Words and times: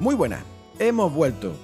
Muy 0.00 0.14
buenas, 0.14 0.42
hemos 0.78 1.12
vuelto. 1.12 1.54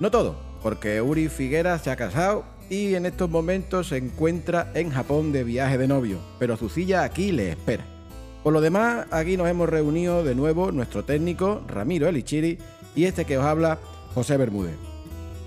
No 0.00 0.10
todo, 0.10 0.36
porque 0.62 1.00
Uri 1.00 1.28
Figuera 1.28 1.78
se 1.78 1.90
ha 1.90 1.96
casado 1.96 2.44
y 2.68 2.94
en 2.94 3.06
estos 3.06 3.30
momentos 3.30 3.88
se 3.88 3.98
encuentra 3.98 4.72
en 4.74 4.90
Japón 4.90 5.32
de 5.32 5.44
viaje 5.44 5.78
de 5.78 5.86
novio, 5.86 6.18
pero 6.38 6.56
su 6.56 6.68
silla 6.68 7.04
aquí 7.04 7.32
le 7.32 7.50
espera. 7.50 7.84
Por 8.42 8.52
lo 8.52 8.60
demás, 8.60 9.06
aquí 9.10 9.36
nos 9.36 9.48
hemos 9.48 9.68
reunido 9.68 10.24
de 10.24 10.34
nuevo 10.34 10.72
nuestro 10.72 11.04
técnico 11.04 11.62
Ramiro 11.66 12.08
Elichiri 12.08 12.58
y 12.94 13.04
este 13.04 13.24
que 13.24 13.38
os 13.38 13.44
habla, 13.44 13.78
José 14.14 14.36
Bermúdez. 14.36 14.76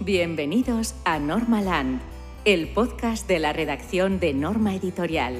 Bienvenidos 0.01 0.95
a 1.03 1.19
Normaland, 1.19 1.99
el 2.45 2.69
podcast 2.69 3.27
de 3.27 3.39
la 3.39 3.51
redacción 3.53 4.19
de 4.19 4.33
Norma 4.33 4.75
Editorial. 4.75 5.35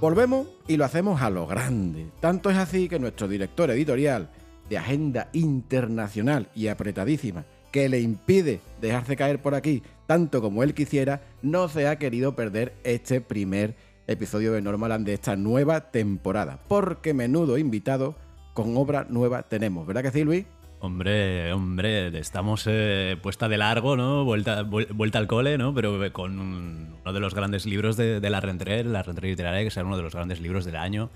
Volvemos 0.00 0.46
y 0.66 0.76
lo 0.76 0.84
hacemos 0.84 1.22
a 1.22 1.30
lo 1.30 1.46
grande. 1.46 2.06
Tanto 2.20 2.50
es 2.50 2.56
así 2.56 2.88
que 2.88 2.98
nuestro 2.98 3.28
director 3.28 3.70
editorial, 3.70 4.30
de 4.72 4.78
agenda 4.78 5.28
internacional 5.34 6.48
y 6.54 6.68
apretadísima, 6.68 7.44
que 7.70 7.90
le 7.90 8.00
impide 8.00 8.62
dejarse 8.80 9.16
caer 9.16 9.38
por 9.42 9.54
aquí 9.54 9.82
tanto 10.06 10.40
como 10.40 10.62
él 10.62 10.72
quisiera, 10.72 11.20
no 11.42 11.68
se 11.68 11.86
ha 11.88 11.96
querido 11.96 12.34
perder 12.34 12.72
este 12.82 13.20
primer 13.20 13.76
episodio 14.06 14.50
de 14.52 14.62
Normaland 14.62 15.04
de 15.04 15.12
esta 15.12 15.36
nueva 15.36 15.90
temporada. 15.90 16.58
Porque 16.68 17.12
menudo 17.12 17.58
invitado 17.58 18.16
con 18.54 18.74
obra 18.78 19.04
nueva 19.10 19.42
tenemos, 19.42 19.86
¿verdad 19.86 20.04
que 20.04 20.10
sí, 20.10 20.24
Luis? 20.24 20.46
Hombre, 20.80 21.52
hombre, 21.52 22.18
estamos 22.18 22.64
eh, 22.66 23.18
puesta 23.22 23.50
de 23.50 23.58
largo, 23.58 23.94
¿no? 23.94 24.24
Vuelta, 24.24 24.62
vuelta 24.62 25.18
al 25.18 25.26
cole, 25.26 25.58
¿no? 25.58 25.74
Pero 25.74 26.00
con 26.14 26.40
uno 26.40 27.12
de 27.12 27.20
los 27.20 27.34
grandes 27.34 27.66
libros 27.66 27.98
de, 27.98 28.20
la 28.20 28.40
Rentrée, 28.40 28.84
la 28.84 29.02
Rentrée 29.02 29.28
literaria, 29.28 29.64
que 29.64 29.70
será 29.70 29.84
uno 29.84 29.98
de 29.98 30.02
los 30.02 30.14
grandes 30.14 30.40
libros 30.40 30.64
del 30.64 30.76
año. 30.76 31.10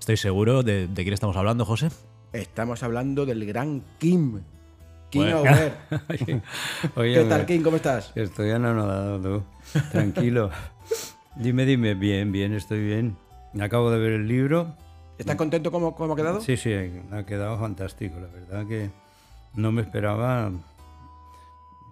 Estoy 0.00 0.16
seguro 0.16 0.64
de 0.64 0.88
quién 0.92 1.12
estamos 1.12 1.36
hablando, 1.36 1.64
José. 1.64 1.90
Estamos 2.32 2.82
hablando 2.84 3.26
del 3.26 3.44
gran 3.44 3.82
Kim. 3.98 4.40
Kim 5.10 5.34
Over. 5.34 5.72
¿Qué 6.94 7.26
tal, 7.28 7.44
Kim? 7.46 7.62
¿Cómo 7.62 7.76
estás? 7.76 8.12
Estoy 8.14 8.50
anonadado, 8.50 9.20
tú. 9.20 9.42
Tranquilo. 9.90 10.50
dime, 11.36 11.66
dime. 11.66 11.94
Bien, 11.94 12.30
bien, 12.30 12.54
estoy 12.54 12.84
bien. 12.84 13.16
Acabo 13.60 13.90
de 13.90 13.98
ver 13.98 14.12
el 14.12 14.28
libro. 14.28 14.76
¿Estás 15.18 15.34
contento 15.34 15.72
cómo, 15.72 15.96
cómo 15.96 16.12
ha 16.12 16.16
quedado? 16.16 16.40
Sí, 16.40 16.56
sí, 16.56 16.72
ha 16.72 17.26
quedado 17.26 17.58
fantástico. 17.58 18.20
La 18.20 18.28
verdad 18.28 18.66
que 18.66 18.90
no 19.54 19.72
me 19.72 19.82
esperaba 19.82 20.52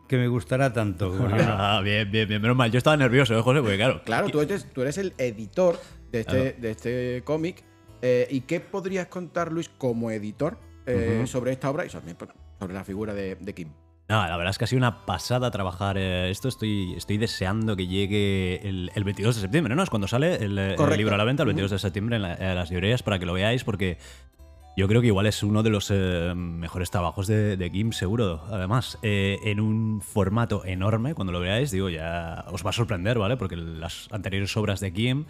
que 0.07 0.17
me 0.17 0.29
gustara 0.29 0.73
tanto. 0.73 1.13
Ah, 1.33 1.81
bien, 1.83 2.11
bien, 2.11 2.29
bien. 2.29 2.41
Menos 2.41 2.57
mal. 2.57 2.71
Yo 2.71 2.79
estaba 2.79 2.97
nervioso, 2.97 3.37
¿eh, 3.37 3.43
José? 3.43 3.61
Porque 3.61 3.77
claro. 3.77 4.03
Claro, 4.05 4.29
tú 4.29 4.41
eres, 4.41 4.73
tú 4.73 4.83
eres 4.83 4.99
el 4.99 5.15
editor 5.19 5.81
de 6.13 6.21
este, 6.21 6.53
de 6.53 6.71
este 6.71 7.23
cómic 7.25 7.65
eh, 8.03 8.29
¿Y 8.31 8.43
qué 8.43 8.61
podrías 8.61 9.09
contar, 9.09 9.53
Luis, 9.53 9.69
como 9.69 10.11
editor 10.11 10.59
eh, 10.87 11.25
sobre 11.27 11.53
esta 11.53 11.71
obra 11.71 11.85
y 11.85 11.91
sobre, 11.91 12.15
la 12.73 12.85
figura 12.85 13.15
de, 13.15 13.55
Kim? 13.55 13.69
No, 14.09 14.27
la 14.27 14.37
verdad 14.37 14.51
es 14.51 14.59
que 14.59 14.65
ha 14.65 14.67
sido 14.67 14.79
una 14.79 15.05
pasada 15.05 15.51
trabajar 15.51 15.99
eh, 15.99 16.31
esto. 16.31 16.49
Estoy, 16.49 16.95
estoy 16.95 17.19
deseando 17.19 17.77
que 17.77 17.87
llegue 17.87 18.67
el, 18.67 19.05
22 19.05 19.37
de 19.37 19.43
septiembre, 19.43 19.75
¿no? 19.75 19.83
Es 19.83 19.91
cuando 19.91 20.09
sale 20.09 20.37
el, 20.37 20.55
libro 20.55 21.15
a 21.15 21.19
la 21.19 21.25
venta, 21.25 21.43
el 21.43 21.49
22 21.49 21.73
de 21.73 21.79
septiembre 21.79 22.17
en, 22.17 22.23
las 22.23 22.71
librerías, 22.71 23.03
para 23.03 23.19
que 23.19 23.27
lo 23.27 23.35
veáis, 23.35 23.65
porque 23.65 23.99
yo 24.77 24.87
creo 24.87 25.01
que 25.01 25.09
igual 25.09 25.27
es 25.27 25.43
uno 25.43 25.63
de 25.63 25.71
los 25.71 25.91
mejores 25.91 26.91
trabajos 26.91 27.27
de, 27.27 27.71
Kim, 27.71 27.93
seguro. 27.93 28.45
Además, 28.47 28.99
en 29.03 29.61
un 29.61 30.01
formato 30.01 30.65
enorme, 30.65 31.15
cuando 31.15 31.33
lo 31.33 31.41
veáis, 31.41 31.71
digo, 31.71 31.91
ya 31.91 32.47
os 32.49 32.65
va 32.65 32.71
a 32.71 32.73
sorprender, 32.73 33.19
¿vale? 33.19 33.37
Porque 33.37 33.57
las 33.57 34.09
anteriores 34.11 34.57
obras 34.57 34.81
de 34.81 34.93
Kim 34.93 35.27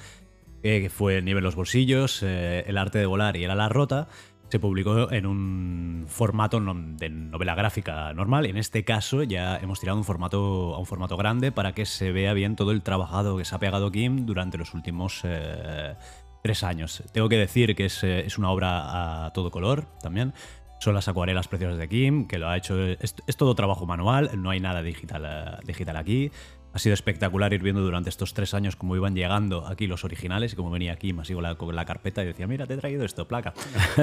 que 0.63 0.91
fue 0.91 1.23
Nieve 1.23 1.39
en 1.39 1.45
los 1.45 1.57
bolsillos, 1.57 2.23
eh, 2.23 2.65
El 2.67 2.79
arte 2.79 2.99
de 2.99 3.07
volar 3.07 3.37
y 3.37 3.45
El 3.45 3.51
ala 3.51 3.69
rota, 3.69 4.09
se 4.51 4.59
publicó 4.59 5.13
en 5.13 5.27
un 5.27 6.07
formato 6.09 6.61
de 6.61 7.11
novela 7.11 7.55
gráfica 7.55 8.13
normal. 8.15 8.47
En 8.47 8.57
este 8.57 8.85
caso 8.85 9.23
ya 9.23 9.57
hemos 9.59 9.81
tirado 9.81 9.99
un 9.99 10.05
formato, 10.05 10.75
a 10.75 10.79
un 10.79 10.87
formato 10.87 11.17
grande 11.17 11.53
para 11.53 11.73
que 11.73 11.85
se 11.85 12.13
vea 12.13 12.33
bien 12.33 12.57
todo 12.57 12.73
el 12.73 12.83
trabajado 12.83 13.37
que 13.37 13.45
se 13.45 13.55
ha 13.55 13.59
pegado 13.59 13.93
Kim 13.93 14.25
durante 14.25 14.57
los 14.57 14.73
últimos 14.73 15.21
eh, 15.25 15.95
tres 16.43 16.63
años. 16.63 17.03
Tengo 17.13 17.29
que 17.29 17.37
decir 17.37 17.77
que 17.77 17.87
es, 17.87 18.03
eh, 18.05 18.25
es, 18.25 18.39
una 18.39 18.51
obra 18.51 19.27
a 19.27 19.33
todo 19.35 19.51
color 19.51 19.87
también. 20.01 20.33
Son 20.81 20.95
las 20.95 21.09
acuarelas 21.09 21.49
preciosas 21.49 21.77
de 21.77 21.89
Kim, 21.89 22.27
que 22.27 22.39
lo 22.39 22.49
ha 22.49 22.57
hecho. 22.57 22.81
Es, 22.81 23.17
es 23.27 23.37
todo 23.37 23.55
trabajo 23.55 23.85
manual, 23.85 24.31
no 24.37 24.49
hay 24.49 24.61
nada 24.61 24.81
digital, 24.81 25.59
digital 25.67 25.97
aquí. 25.97 26.31
Ha 26.73 26.79
sido 26.79 26.95
espectacular 26.95 27.53
ir 27.55 27.63
viendo 27.63 27.81
durante 27.81 28.11
estos 28.11 28.35
tres 28.35 28.53
años 28.53 28.77
cómo 28.77 28.95
iban 28.95 29.15
llegando 29.15 29.67
aquí 29.67 29.87
los 29.87 30.05
originales 30.05 30.53
y 30.53 30.57
cómo 30.57 30.71
venía 30.71 30.93
aquí 30.93 31.13
más 31.13 31.29
con 31.29 31.43
la, 31.43 31.55
con 31.55 31.75
la 31.75 31.85
carpeta 31.85 32.23
y 32.23 32.27
decía, 32.27 32.47
mira, 32.47 32.67
te 32.67 32.75
he 32.75 32.77
traído 32.77 33.05
esto, 33.05 33.27
placa. 33.27 33.55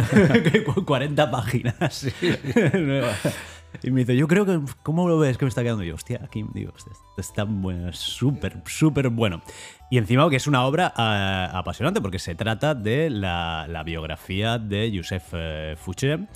40 0.86 1.32
páginas. 1.32 2.08
y 3.84 3.92
me 3.92 4.02
dice, 4.02 4.16
yo 4.18 4.28
creo 4.28 4.46
que, 4.46 4.60
¿cómo 4.84 5.08
lo 5.08 5.20
ves 5.20 5.38
que 5.38 5.46
me 5.46 5.50
está 5.50 5.62
quedando? 5.62 5.84
yo, 5.84 5.96
hostia, 5.96 6.22
aquí, 6.24 6.44
digo, 6.54 6.74
está 7.18 7.44
bueno, 7.44 7.94
súper, 7.94 8.62
súper 8.66 9.10
bueno. 9.10 9.42
Y 9.92 9.98
encima 9.98 10.28
que 10.30 10.38
es 10.38 10.48
una 10.48 10.66
obra 10.66 10.92
ah, 10.96 11.52
apasionante 11.54 12.02
porque 12.02 12.20
se 12.20 12.34
trata 12.36 12.74
de 12.74 13.10
la, 13.10 13.84
biografía 13.86 14.58
de 14.58 14.92
Joseph 14.96 15.28
eh, 15.34 15.76
Fouché. 15.78 16.28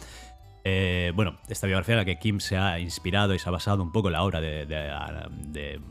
Eh, 0.63 1.11
bueno, 1.15 1.37
esta 1.47 1.65
biografía 1.65 1.95
en 1.95 1.99
la 1.99 2.05
que 2.05 2.19
Kim 2.19 2.39
se 2.39 2.55
ha 2.55 2.79
inspirado 2.79 3.33
y 3.33 3.39
se 3.39 3.49
ha 3.49 3.51
basado 3.51 3.81
un 3.81 3.91
poco 3.91 4.09
en 4.09 4.13
la 4.13 4.23
obra 4.23 4.41
de 4.41 4.65
de 4.67 5.81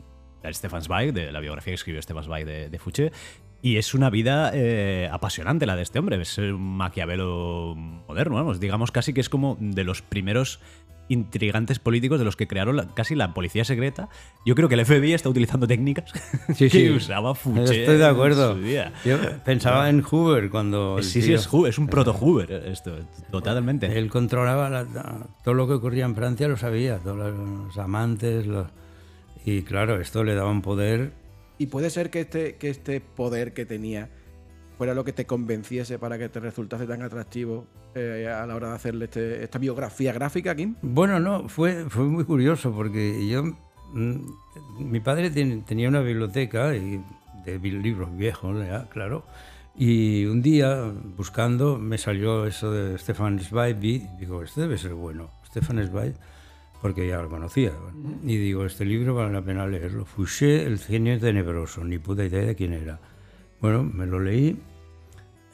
Stefan 0.51 0.81
Zweig, 0.81 1.13
de 1.13 1.31
la 1.31 1.39
biografía 1.39 1.71
que 1.71 1.75
escribió 1.75 2.01
Stefan 2.01 2.23
Zweig 2.23 2.45
de, 2.45 2.69
de 2.69 2.79
Fouché. 2.79 3.11
Y 3.61 3.77
es 3.77 3.93
una 3.93 4.09
vida 4.09 4.51
eh, 4.53 5.09
apasionante 5.11 5.65
la 5.65 5.75
de 5.75 5.83
este 5.83 5.99
hombre. 5.99 6.21
Es 6.21 6.37
un 6.37 6.77
maquiavelo 6.77 7.75
moderno, 7.75 8.35
vamos. 8.35 8.59
Digamos 8.59 8.91
casi 8.91 9.13
que 9.13 9.19
es 9.19 9.27
como 9.27 9.57
de 9.59 9.83
los 9.83 10.01
primeros 10.01 10.61
intrigantes 11.09 11.79
políticos 11.79 12.19
de 12.19 12.25
los 12.25 12.35
que 12.35 12.47
crearon 12.47 12.91
casi 12.93 13.15
la 13.15 13.33
policía 13.33 13.65
secreta. 13.65 14.07
Yo 14.45 14.55
creo 14.55 14.69
que 14.69 14.75
el 14.75 14.85
FBI 14.85 15.13
está 15.13 15.27
utilizando 15.27 15.67
técnicas 15.67 16.11
sí, 16.55 16.69
que 16.69 16.91
usaba 16.91 17.35
Fouché. 17.35 17.81
Estoy 17.81 17.97
de 17.97 18.05
acuerdo. 18.05 18.57
Yo 19.03 19.17
pensaba 19.43 19.89
en 19.89 20.03
Hoover 20.03 20.49
cuando. 20.49 21.01
Sí, 21.01 21.21
sí, 21.21 21.33
es, 21.33 21.47
Hoover, 21.47 21.71
es 21.71 21.79
un 21.79 21.87
proto-Hoover 21.89 22.51
esto, 22.67 22.95
totalmente. 23.29 23.97
Él 23.97 24.09
controlaba 24.09 24.85
todo 25.43 25.53
lo 25.53 25.67
que 25.67 25.73
ocurría 25.73 26.05
en 26.05 26.15
Francia, 26.15 26.47
lo 26.47 26.55
sabía. 26.55 26.99
Todos 26.99 27.17
los 27.17 27.77
amantes, 27.77 28.45
los 28.45 28.67
y 29.45 29.63
claro, 29.63 29.99
esto 29.99 30.23
le 30.23 30.35
daba 30.35 30.51
un 30.51 30.61
poder. 30.61 31.11
Y 31.57 31.67
puede 31.67 31.89
ser 31.89 32.09
que 32.09 32.21
este, 32.21 32.55
que 32.55 32.69
este 32.69 33.01
poder 33.01 33.53
que 33.53 33.65
tenía 33.65 34.09
fuera 34.77 34.93
lo 34.93 35.03
que 35.03 35.11
te 35.11 35.25
convenciese 35.25 35.99
para 35.99 36.17
que 36.17 36.29
te 36.29 36.39
resultase 36.39 36.85
tan 36.85 37.01
atractivo 37.01 37.67
eh, 37.95 38.27
a 38.33 38.45
la 38.45 38.55
hora 38.55 38.69
de 38.69 38.75
hacerle 38.75 39.05
este, 39.05 39.43
esta 39.43 39.59
biografía 39.59 40.13
gráfica, 40.13 40.55
Kim? 40.55 40.75
Bueno, 40.81 41.19
no, 41.19 41.49
fue, 41.49 41.89
fue 41.89 42.05
muy 42.05 42.23
curioso 42.23 42.71
porque 42.73 43.27
yo. 43.27 43.43
Mm, 43.93 44.21
mi 44.79 44.99
padre 44.99 45.31
tenía 45.31 45.89
una 45.89 45.99
biblioteca 45.99 46.75
y 46.75 47.03
de 47.45 47.59
libros 47.59 48.15
viejos, 48.15 48.55
claro. 48.89 49.25
Y 49.75 50.25
un 50.25 50.41
día, 50.41 50.91
buscando, 51.17 51.77
me 51.77 51.97
salió 51.97 52.45
eso 52.45 52.71
de 52.71 52.97
Stefan 52.97 53.39
Zweig. 53.39 53.83
Y 53.83 54.07
digo, 54.19 54.43
este 54.43 54.61
debe 54.61 54.77
ser 54.77 54.93
bueno. 54.93 55.31
Stefan 55.47 55.85
Zweig 55.87 56.13
porque 56.81 57.07
ya 57.07 57.21
lo 57.21 57.29
conocía. 57.29 57.73
Y 58.23 58.37
digo, 58.37 58.65
este 58.65 58.85
libro 58.85 59.15
vale 59.15 59.33
la 59.33 59.41
pena 59.41 59.67
leerlo. 59.67 60.05
Fouché, 60.05 60.65
el 60.65 60.79
genio 60.79 61.19
tenebroso, 61.19 61.83
ni 61.83 61.97
puta 61.97 62.25
idea 62.25 62.45
de 62.45 62.55
quién 62.55 62.73
era. 62.73 62.99
Bueno, 63.61 63.83
me 63.83 64.05
lo 64.05 64.19
leí 64.19 64.57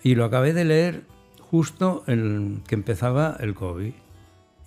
y 0.04 0.16
lo 0.16 0.26
acabé 0.26 0.54
de 0.54 0.66
leer 0.66 1.04
justo 1.40 2.04
en 2.08 2.62
que 2.68 2.76
empezaba 2.76 3.38
el 3.40 3.56
COVID. 3.56 3.94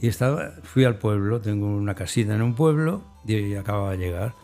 Y 0.00 0.08
estaba, 0.08 0.52
fui 0.62 0.84
al 0.84 0.98
pueblo, 0.98 1.40
tengo 1.40 1.66
una 1.66 1.94
casita 1.94 2.34
en 2.34 2.42
un 2.42 2.54
pueblo 2.54 3.02
y 3.26 3.54
acababa 3.54 3.92
de 3.92 3.98
llegar. 3.98 4.34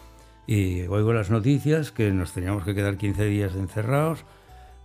Y 0.47 0.83
oigo 0.83 1.13
las 1.13 1.31
noticias 1.31 1.91
que 1.91 2.11
nos 2.11 2.33
teníamos 2.33 2.65
que 2.65 2.75
quedar 2.75 2.97
15 2.97 3.25
días 3.25 3.55
encerrados, 3.55 4.25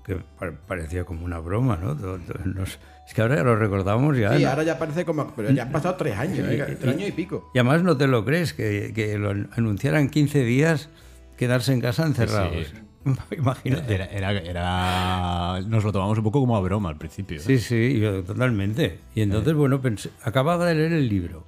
que 0.09 0.51
parecía 0.67 1.03
como 1.03 1.25
una 1.25 1.39
broma, 1.39 1.77
¿no? 1.77 1.95
Nos, 1.95 2.79
es 3.07 3.13
que 3.13 3.21
ahora 3.21 3.43
lo 3.43 3.55
recordamos 3.55 4.17
ya. 4.17 4.37
Sí, 4.37 4.43
ahora 4.43 4.63
ya 4.63 4.77
parece 4.77 5.05
como. 5.05 5.33
Pero 5.35 5.51
ya 5.51 5.63
han 5.63 5.71
pasado 5.71 5.95
tres 5.95 6.17
años, 6.17 6.39
¿eh? 6.39 6.77
tres 6.79 6.95
años 6.95 7.09
y 7.09 7.11
pico. 7.11 7.49
Y 7.53 7.59
además 7.59 7.83
no 7.83 7.97
te 7.97 8.07
lo 8.07 8.25
crees, 8.25 8.53
que, 8.53 8.91
que 8.93 9.17
lo 9.17 9.29
anunciaran 9.29 10.09
15 10.09 10.43
días 10.43 10.89
quedarse 11.37 11.73
en 11.73 11.81
casa 11.81 12.05
encerrados. 12.05 12.73
Imagínate. 13.31 13.93
Era, 13.93 14.31
era, 14.31 15.61
nos 15.67 15.83
lo 15.83 15.91
tomamos 15.91 16.17
un 16.17 16.23
poco 16.23 16.41
como 16.41 16.57
a 16.57 16.59
broma 16.59 16.89
al 16.89 16.97
principio. 16.97 17.39
Sí, 17.39 17.59
sí, 17.59 18.01
totalmente. 18.27 18.99
Y 19.15 19.21
entonces, 19.21 19.53
bueno, 19.53 19.81
pensé, 19.81 20.09
acababa 20.23 20.65
de 20.65 20.75
leer 20.75 20.93
el 20.93 21.07
libro. 21.07 21.47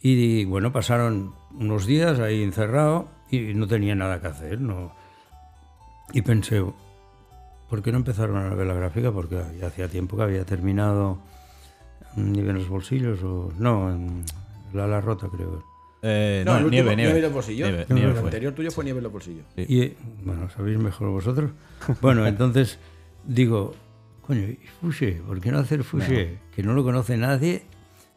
Y 0.00 0.44
bueno, 0.46 0.72
pasaron 0.72 1.34
unos 1.52 1.86
días 1.86 2.18
ahí 2.18 2.42
encerrado 2.42 3.10
y 3.30 3.54
no 3.54 3.66
tenía 3.66 3.94
nada 3.94 4.20
que 4.20 4.28
hacer. 4.28 4.60
No. 4.60 4.94
Y 6.12 6.22
pensé, 6.22 6.64
¿Por 7.70 7.82
qué 7.82 7.92
no 7.92 7.98
empezaron 7.98 8.36
a 8.36 8.52
ver 8.54 8.66
la 8.66 8.74
gráfica? 8.74 9.12
Porque 9.12 9.40
ya 9.58 9.68
hacía 9.68 9.86
tiempo 9.88 10.16
que 10.16 10.24
había 10.24 10.44
terminado 10.44 11.18
Nieve 12.16 12.50
en 12.50 12.58
los 12.58 12.68
bolsillos 12.68 13.22
o... 13.22 13.52
No, 13.58 13.90
en 13.90 14.24
La 14.72 14.88
La 14.88 15.00
Rota 15.00 15.28
creo. 15.32 15.64
Eh, 16.02 16.42
no, 16.44 16.58
nieve, 16.68 16.96
nieve, 16.96 17.16
en 17.16 17.22
los 17.22 17.32
bolsillos. 17.32 17.68
el 17.68 18.18
anterior 18.18 18.54
tuyo 18.54 18.70
fue 18.70 18.84
Nieve 18.84 18.98
en 18.98 19.04
los 19.04 19.12
bolsillos. 19.12 19.44
Y, 19.56 19.94
bueno, 20.24 20.48
¿sabéis 20.50 20.78
mejor 20.78 21.10
vosotros? 21.10 21.52
Bueno, 22.00 22.26
entonces 22.26 22.78
digo, 23.24 23.74
coño, 24.22 24.40
¿y 24.40 24.58
Fouché? 24.80 25.20
¿Por 25.26 25.40
qué 25.40 25.52
no 25.52 25.58
hacer 25.58 25.84
Fouché? 25.84 26.38
Que 26.54 26.62
no 26.62 26.72
lo 26.72 26.82
conoce 26.82 27.16
nadie 27.16 27.62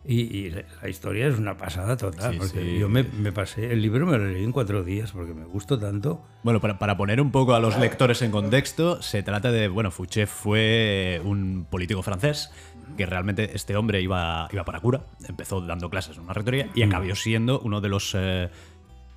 Y, 0.06 0.50
la 0.82 0.90
historia 0.90 1.28
es 1.28 1.38
una 1.38 1.56
pasada 1.56 1.96
total. 1.96 2.38
porque 2.38 2.78
Yo 2.78 2.90
me, 2.90 3.04
pasé, 3.32 3.72
el 3.72 3.82
libro 3.82 4.06
me 4.06 4.18
lo 4.18 4.26
leí 4.26 4.44
en 4.44 4.52
cuatro 4.52 4.84
días 4.84 5.12
porque 5.12 5.34
me 5.34 5.46
gustó 5.46 5.80
tanto. 5.80 6.22
Bueno, 6.44 6.60
para, 6.60 6.78
para, 6.78 6.98
poner 6.98 7.22
un 7.22 7.32
poco 7.32 7.56
a 7.56 7.60
los 7.60 7.78
lectores 7.80 8.22
en 8.22 8.32
contexto, 8.32 9.02
se 9.02 9.24
trata 9.24 9.52
de, 9.52 9.70
bueno, 9.70 9.92
Fouché 9.92 10.28
fue 10.28 11.22
un 11.24 11.66
político 11.70 12.04
francés 12.04 12.52
que 12.98 13.06
realmente 13.06 13.52
este 13.56 13.76
hombre 13.76 14.02
iba, 14.02 14.48
iba 14.52 14.64
para 14.66 14.80
cura, 14.80 15.06
empezó 15.28 15.62
dando 15.62 15.90
clases 15.90 16.18
en 16.18 16.24
una 16.24 16.34
rectoría 16.34 16.70
y 16.76 16.86
mm. 16.86 16.90
acabó 16.90 17.16
siendo 17.16 17.60
uno 17.62 17.82
de 17.82 17.90
los... 17.90 18.14
Eh, 18.16 18.50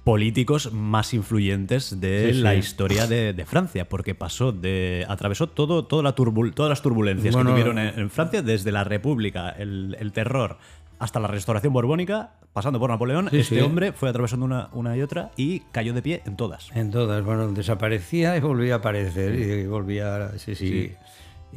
políticos 0.06 0.73
más 0.73 1.15
influyentes 1.15 2.00
de 2.00 2.33
la 2.33 2.55
historia 2.55 3.09
de, 3.09 3.44
Francia, 3.44 3.88
porque 3.88 4.15
pasó 4.15 4.53
de. 4.53 5.05
atravesó 5.09 5.49
todo, 5.49 5.85
toda 5.85 6.05
la 6.05 6.15
todas 6.15 6.69
las 6.69 6.81
turbulencias 6.81 7.35
que 7.35 7.43
tuvieron 7.43 7.77
en, 7.77 8.09
Francia, 8.09 8.41
desde 8.41 8.71
la 8.71 8.85
República, 8.85 9.50
el, 9.50 10.12
terror, 10.15 10.59
hasta 10.98 11.20
la 11.20 11.28
restauración 11.28 11.72
borbónica, 11.72 12.32
pasando 12.52 12.78
por 12.78 12.90
Napoleón. 12.90 13.28
este 13.32 13.62
hombre 13.62 13.93
fue 13.93 14.08
atravesando 14.08 14.46
una, 14.46 14.69
una 14.72 14.96
y 14.96 15.02
otra 15.02 15.31
y 15.37 15.60
cayó 15.72 15.93
de 15.93 16.02
pie 16.02 16.22
en 16.26 16.37
todas. 16.37 16.70
En 16.75 16.90
todas, 16.90 17.25
bueno, 17.25 17.52
desaparecía 17.52 18.37
y 18.37 18.40
volvía 18.40 18.75
a 18.75 18.76
aparecer, 18.78 19.34
y 19.34 19.66
volvía. 19.66 20.31
Sí, 20.38 20.54
sí. 20.54 20.93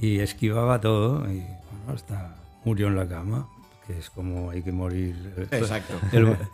Y 0.01 0.19
esquivaba 0.19 0.80
todo, 0.81 1.21
y 1.31 1.39
bueno, 1.39 1.94
hasta 1.94 2.36
murió 2.63 2.88
en 2.88 2.95
la 2.95 3.07
cama 3.07 3.47
es 3.97 4.09
como 4.09 4.51
hay 4.51 4.62
que 4.62 4.71
morir. 4.71 5.33
Exacto. 5.51 5.95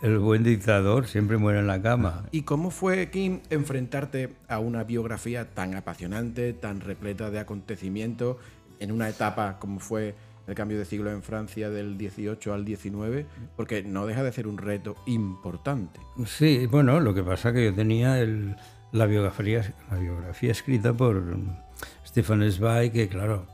El, 0.02 0.18
buen 0.18 0.42
dictador 0.42 1.06
siempre 1.06 1.36
muere 1.36 1.60
en 1.60 1.66
la 1.66 1.82
cama. 1.82 2.24
¿Y 2.30 2.42
cómo 2.42 2.70
fue, 2.70 3.10
Kim, 3.10 3.40
enfrentarte 3.50 4.30
a 4.48 4.58
una 4.58 4.84
biografía 4.84 5.50
tan 5.52 5.74
apasionante, 5.74 6.52
tan 6.52 6.80
repleta 6.80 7.30
de 7.30 7.38
acontecimientos, 7.38 8.38
en 8.80 8.92
una 8.92 9.08
etapa 9.08 9.58
como 9.58 9.80
fue 9.80 10.14
el 10.46 10.54
cambio 10.54 10.78
de 10.78 10.84
siglo 10.84 11.10
en 11.10 11.22
Francia 11.22 11.70
del 11.70 11.98
18 11.98 12.54
al 12.54 12.64
19? 12.64 13.26
Porque 13.56 13.82
no 13.82 14.06
deja 14.06 14.22
de 14.22 14.32
ser 14.32 14.46
un 14.46 14.58
reto 14.58 14.96
importante. 15.06 16.00
Sí, 16.26 16.66
bueno, 16.66 17.00
lo 17.00 17.14
que 17.14 17.22
pasa 17.22 17.50
es 17.50 17.54
que 17.54 17.64
yo 17.66 17.74
tenía 17.74 18.16
la, 18.92 19.06
biografía, 19.06 19.74
la 19.90 19.98
biografía 19.98 20.52
escrita 20.52 20.92
por 20.92 21.22
Stefan 22.06 22.50
Zweig, 22.50 22.92
que 22.92 23.08
claro, 23.08 23.46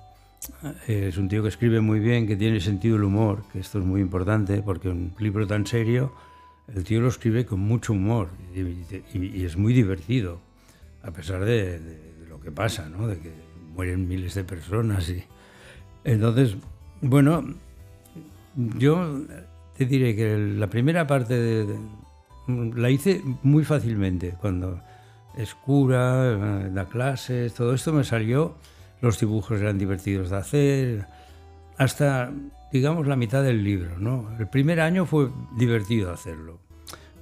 es 0.87 1.17
un 1.17 1.29
tío 1.29 1.43
que 1.43 1.49
escribe 1.49 1.81
muy 1.81 2.01
bien, 2.01 2.27
que 2.27 2.37
tiene 2.37 2.61
sentido 2.61 2.97
del 2.97 3.05
humor, 3.05 3.45
que 3.53 3.61
esto 3.61 3.79
es 3.79 3.85
muy 3.85 4.01
importante, 4.01 4.63
porque 4.63 4.89
un 4.89 5.15
libro 5.19 5.47
tan 5.47 5.67
serio, 5.67 6.13
el 6.75 6.85
tío 6.85 7.01
lo 7.01 7.09
escribe 7.09 7.45
con 7.45 7.61
mucho 7.61 7.93
humor 7.93 8.29
y, 8.55 9.45
es 9.45 9.57
muy 9.57 9.73
divertido, 9.73 10.41
a 11.03 11.11
pesar 11.11 11.45
de, 11.45 11.81
lo 12.29 12.41
que 12.41 12.51
pasa, 12.51 12.89
¿no? 12.89 13.07
de 13.07 13.19
que 13.19 13.33
mueren 13.75 14.09
miles 14.09 14.35
de 14.35 14.45
personas. 14.45 15.09
Y... 15.09 15.25
Entonces, 16.05 16.57
bueno, 17.03 17.45
yo 18.57 19.21
te 19.77 19.85
diré 19.85 20.17
que 20.17 20.39
la 20.39 20.69
primera 20.69 21.07
parte 21.07 21.67
la 22.47 22.91
hice 22.91 23.23
muy 23.43 23.65
fácilmente, 23.65 24.35
cuando 24.41 24.81
es 25.37 25.55
cura, 25.55 26.69
da 26.71 26.87
clases, 26.87 27.55
todo 27.55 27.75
esto 27.75 27.93
me 27.93 28.05
salió 28.05 28.57
los 29.03 29.19
dibujos 29.19 29.61
eran 29.61 29.79
divertidos 29.79 30.31
de 30.31 30.37
hacer, 30.37 31.07
hasta, 31.77 32.33
digamos, 32.73 33.07
la 33.07 33.17
mitad 33.17 33.43
del 33.43 33.63
libro. 33.63 33.99
¿no? 33.99 34.31
El 34.39 34.49
primer 34.49 34.81
año 34.81 35.05
fue 35.05 35.29
divertido 35.59 36.13
hacerlo. 36.13 36.61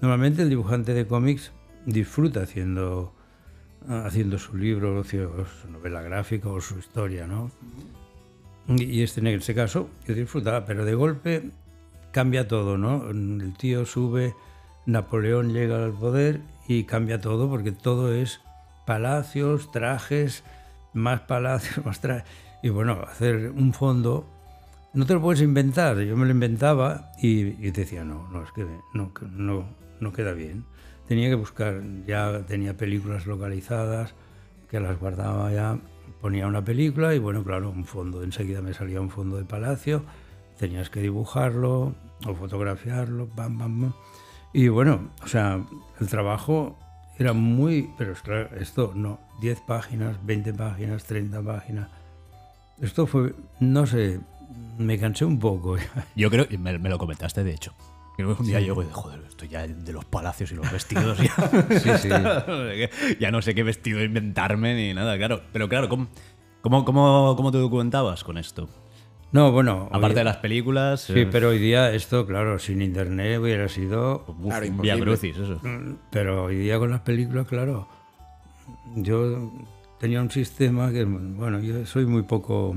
Normalmente 0.01 0.43
el 0.43 0.51
dibujante 0.51 0.95
de 0.95 1.07
cómics 1.07 1.53
disfruta 1.87 2.43
haciendo, 2.43 3.15
su 4.39 4.57
libro, 4.57 5.03
su 5.05 5.71
novela 5.71 6.03
gráfica 6.03 6.51
o 6.51 6.61
su 6.61 6.79
historia. 6.79 7.27
¿no? 7.27 7.51
Y 8.79 9.03
este, 9.03 9.21
en 9.21 9.27
este 9.29 9.55
caso 9.55 9.89
yo 10.07 10.15
disfrutaba, 10.15 10.65
pero 10.65 10.85
de 10.85 10.95
golpe 10.95 11.51
cambia 12.13 12.47
todo. 12.47 12.79
¿no? 12.79 13.11
El 13.11 13.55
tío 13.57 13.85
sube, 13.85 14.35
Napoleón 14.87 15.53
llega 15.53 15.85
al 15.85 15.93
poder 15.93 16.41
y 16.69 16.85
cambia 16.85 17.21
todo 17.21 17.49
porque 17.49 17.73
todo 17.73 18.15
es 18.15 18.41
palacios, 18.87 19.71
trajes 19.73 20.45
más 20.93 21.21
palacios, 21.23 21.85
más 21.85 22.01
Y 22.63 22.69
bueno, 22.69 23.01
hacer 23.09 23.51
un 23.51 23.73
fondo 23.73 24.27
no 24.93 25.07
te 25.07 25.15
lo 25.15 25.21
puedes 25.21 25.43
inventar. 25.43 25.99
Yo 26.01 26.17
me 26.17 26.25
lo 26.27 26.33
inventaba 26.33 27.13
y, 27.21 27.53
te 27.71 27.83
decía, 27.83 28.05
no, 28.05 28.29
no, 28.31 28.43
es 28.43 28.53
que 28.53 28.67
no, 28.95 29.13
no, 29.37 29.65
no 30.01 30.13
queda 30.13 30.33
bien. 30.33 30.65
Tenía 31.07 31.29
que 31.29 31.35
buscar, 31.35 31.83
ya 32.07 32.45
tenía 32.47 32.77
películas 32.77 33.27
localizadas, 33.27 34.15
que 34.71 34.79
las 34.79 34.99
guardaba 34.99 35.53
ya, 35.53 35.79
ponía 36.21 36.47
una 36.47 36.65
película 36.65 37.15
y 37.15 37.19
bueno, 37.19 37.43
claro, 37.43 37.71
un 37.71 37.85
fondo, 37.85 38.23
enseguida 38.23 38.61
me 38.61 38.75
salía 38.75 39.01
un 39.01 39.11
fondo 39.11 39.37
de 39.37 39.45
palacio, 39.45 40.05
tenías 40.59 40.91
que 40.91 41.01
dibujarlo 41.01 41.95
o 42.27 42.35
fotografiarlo, 42.35 43.29
bam, 43.35 43.59
bam, 43.59 43.81
bam. 43.81 43.93
Y 44.53 44.69
bueno, 44.69 45.11
o 45.23 45.27
sea, 45.27 45.65
el 46.01 46.09
trabajo 46.09 46.79
era 47.19 47.33
muy, 47.33 47.91
pero 47.97 48.15
claro, 48.15 48.57
esto 48.57 48.93
no, 48.95 49.21
10 49.41 49.61
páginas, 49.63 50.17
20 50.25 50.55
páginas, 50.55 51.05
30 51.05 51.43
páginas. 51.43 51.89
Esto 52.81 53.07
fue, 53.07 53.35
no 53.61 53.87
sé, 53.87 54.21
me 54.79 54.99
cansé 54.99 55.25
un 55.25 55.39
poco. 55.39 55.77
Yo 56.17 56.31
creo, 56.31 56.47
me, 56.59 56.79
me 56.79 56.89
lo 56.89 56.99
comentaste 56.99 57.45
de 57.45 57.53
hecho. 57.53 57.75
Un 58.25 58.47
día 58.47 58.61
yo, 58.61 58.75
joder, 58.75 59.21
estoy 59.29 59.49
ya 59.49 59.67
de 59.67 59.93
los 59.93 60.05
palacios 60.05 60.53
y 60.53 60.55
los 60.55 60.71
vestidos. 60.71 61.19
Ya, 61.19 61.35
sí, 61.81 61.91
sí. 61.99 62.09
ya 63.21 63.31
no 63.31 63.43
sé 63.43 63.55
qué 63.55 63.63
vestido 63.63 64.03
inventarme 64.03 64.75
ni 64.75 64.95
nada, 64.95 65.17
claro. 65.17 65.43
Pero 65.53 65.69
claro, 65.69 65.89
¿cómo, 65.89 66.09
cómo, 66.61 66.85
cómo, 66.85 67.35
cómo 67.37 67.53
te 67.53 67.59
documentabas 67.59 68.25
con 68.25 68.39
esto? 68.39 68.69
No, 69.33 69.53
bueno. 69.53 69.89
Aparte 69.93 70.21
de 70.21 70.25
las 70.25 70.39
películas. 70.39 71.03
Sí, 71.03 71.27
pero 71.31 71.51
hoy 71.51 71.59
día 71.59 71.93
esto, 71.93 72.27
claro, 72.27 72.59
sin 72.59 72.83
internet 72.83 73.39
hubiera 73.41 73.69
sido. 73.69 74.25
claro, 74.43 75.05
crucis, 75.05 75.37
eso. 75.37 75.61
Mm, 75.63 75.97
pero 76.11 76.45
hoy 76.45 76.57
día 76.57 76.79
con 76.79 76.91
las 76.91 77.01
películas, 77.01 77.47
claro. 77.47 77.87
Yo 78.97 79.53
tenía 80.01 80.21
un 80.21 80.31
sistema 80.31 80.91
que, 80.91 81.05
bueno, 81.05 81.61
yo 81.61 81.87
soy 81.87 82.07
muy 82.07 82.23
poco 82.23 82.75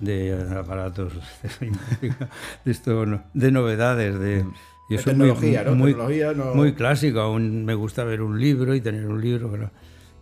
de 0.00 0.56
aparatos, 0.56 1.12
de, 1.60 2.70
esto, 2.70 3.04
de 3.34 3.50
novedades, 3.50 4.18
de. 4.18 4.44
Yo 4.88 4.98
soy 4.98 5.14
tecnología, 5.14 5.64
muy, 5.72 5.94
¿no? 5.94 6.54
muy, 6.54 6.74
clásico, 6.74 7.18
aún 7.18 7.64
me 7.64 7.74
gusta 7.74 8.04
ver 8.04 8.22
un 8.22 8.38
libro 8.40 8.72
y 8.74 8.80
tener 8.80 9.06
un 9.06 9.20
libro. 9.20 9.50
Pero, 9.50 9.70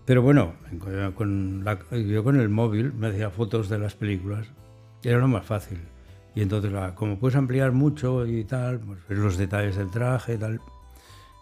pero 0.06 0.22
bueno, 0.22 0.54
con 1.14 1.64
yo 1.92 2.24
con 2.24 2.40
el 2.40 2.48
móvil 2.48 2.94
me 2.94 3.08
hacía 3.08 3.28
fotos 3.28 3.68
de 3.68 3.78
las 3.78 3.94
películas 3.94 4.46
era 5.10 5.18
lo 5.18 5.28
más 5.28 5.44
fácil. 5.44 5.78
Y 6.34 6.42
entonces, 6.42 6.72
como 6.94 7.18
puedes 7.18 7.36
ampliar 7.36 7.72
mucho 7.72 8.26
y 8.26 8.44
tal, 8.44 8.80
pues 8.80 8.98
los 9.08 9.36
detalles 9.36 9.76
del 9.76 9.90
traje 9.90 10.34
y 10.34 10.38
tal. 10.38 10.60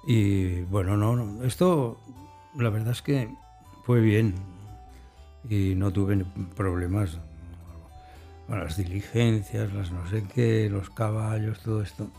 Y 0.07 0.63
bueno, 0.63 0.97
no, 0.97 1.17
no, 1.17 1.45
esto 1.45 1.99
la 2.57 2.71
verdad 2.71 2.91
es 2.91 3.03
que 3.03 3.31
fue 3.85 4.01
bien 4.01 4.35
y 5.49 5.75
no 5.77 5.93
tuve 5.93 6.25
problemas. 6.57 7.19
Las 8.49 8.77
diligencias, 8.77 9.73
las 9.73 9.91
no 9.91 10.09
sé 10.09 10.25
qué, 10.35 10.69
los 10.71 10.91
caballos, 10.91 11.61
todo 11.61 11.83
esto. 11.83 12.11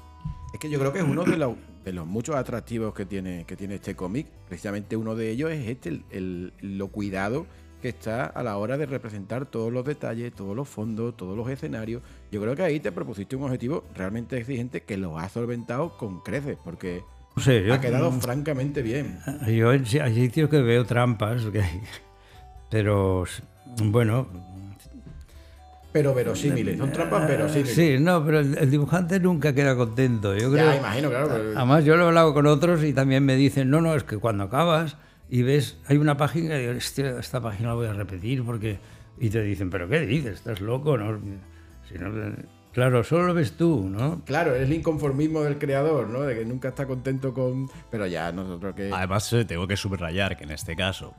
Es 0.53 0.59
que 0.59 0.69
yo 0.69 0.79
creo 0.79 0.93
que 0.93 0.99
es 0.99 1.05
uno 1.05 1.23
de 1.23 1.37
los, 1.37 1.55
de 1.83 1.93
los 1.93 2.05
muchos 2.05 2.35
atractivos 2.35 2.93
que 2.93 3.05
tiene, 3.05 3.45
que 3.45 3.55
tiene 3.55 3.75
este 3.75 3.95
cómic. 3.95 4.27
Precisamente 4.47 4.95
uno 4.95 5.15
de 5.15 5.31
ellos 5.31 5.51
es 5.51 5.67
este, 5.67 6.01
el, 6.11 6.53
lo 6.61 6.87
cuidado 6.87 7.45
que 7.81 7.89
está 7.89 8.25
a 8.25 8.43
la 8.43 8.57
hora 8.57 8.77
de 8.77 8.85
representar 8.85 9.45
todos 9.45 9.71
los 9.71 9.83
detalles, 9.83 10.33
todos 10.33 10.55
los 10.55 10.69
fondos, 10.69 11.17
todos 11.17 11.35
los 11.35 11.49
escenarios. 11.49 12.01
Yo 12.31 12.41
creo 12.41 12.55
que 12.55 12.63
ahí 12.63 12.79
te 12.79 12.91
propusiste 12.91 13.35
un 13.35 13.43
objetivo 13.43 13.83
realmente 13.93 14.37
exigente 14.37 14.83
que 14.83 14.95
lo 14.95 15.19
has 15.19 15.33
solventado 15.33 15.97
con 15.97 16.21
creces, 16.21 16.57
porque 16.63 17.03
ha 17.71 17.81
quedado 17.81 18.11
francamente 18.13 18.81
bien. 18.81 19.19
Yo 19.47 19.71
hay 19.71 19.85
sitios 19.85 20.49
que 20.49 20.61
veo 20.61 20.85
trampas, 20.85 21.41
pero 22.69 23.25
bueno. 23.83 24.52
Pero 25.93 26.13
verosímiles, 26.15 26.79
son 26.79 26.91
trampas 26.91 27.27
verosímiles. 27.27 27.75
Sí, 27.75 27.97
no, 27.99 28.25
pero 28.25 28.39
el, 28.39 28.69
dibujante 28.71 29.19
nunca 29.19 29.53
queda 29.53 29.75
contento. 29.75 30.35
Yo 30.35 30.51
creo, 30.51 30.65
ya, 30.65 30.77
imagino, 30.77 31.09
claro. 31.09 31.31
Además, 31.55 31.85
yo 31.85 31.95
lo 31.95 32.05
he 32.05 32.07
hablado 32.07 32.33
con 32.33 32.47
otros 32.47 32.83
y 32.83 32.93
también 32.93 33.23
me 33.23 33.35
dicen, 33.35 33.69
no, 33.69 33.79
no, 33.79 33.95
es 33.95 34.03
que 34.03 34.17
cuando 34.17 34.45
acabas 34.45 34.97
y 35.29 35.43
ves, 35.43 35.77
hay 35.85 35.97
una 35.97 36.17
página 36.17 36.59
y 36.59 36.65
esta 36.65 37.41
página 37.41 37.69
la 37.69 37.75
voy 37.75 37.87
a 37.87 37.93
repetir 37.93 38.43
porque... 38.43 38.79
Y 39.19 39.29
te 39.29 39.43
dicen, 39.43 39.69
pero 39.69 39.87
¿qué 39.87 39.99
dices? 39.99 40.37
¿Estás 40.37 40.59
loco? 40.59 40.97
¿No? 40.97 41.19
Si 41.87 41.97
no 41.99 42.11
claro, 42.71 43.03
solo 43.03 43.27
lo 43.27 43.33
ves 43.35 43.53
tú, 43.53 43.87
¿no? 43.87 44.21
Claro, 44.25 44.55
es 44.55 44.63
el 44.63 44.73
inconformismo 44.73 45.41
del 45.41 45.59
creador, 45.59 46.09
¿no? 46.09 46.21
De 46.21 46.35
que 46.35 46.43
nunca 46.43 46.69
está 46.69 46.87
contento 46.87 47.33
con... 47.33 47.69
Pero 47.91 48.07
ya 48.07 48.31
nosotros 48.31 48.75
que... 48.75 48.91
Además, 48.91 49.31
eh, 49.33 49.45
tengo 49.45 49.67
que 49.67 49.77
subrayar 49.77 50.35
que 50.35 50.43
en 50.43 50.51
este 50.51 50.75
caso, 50.75 51.13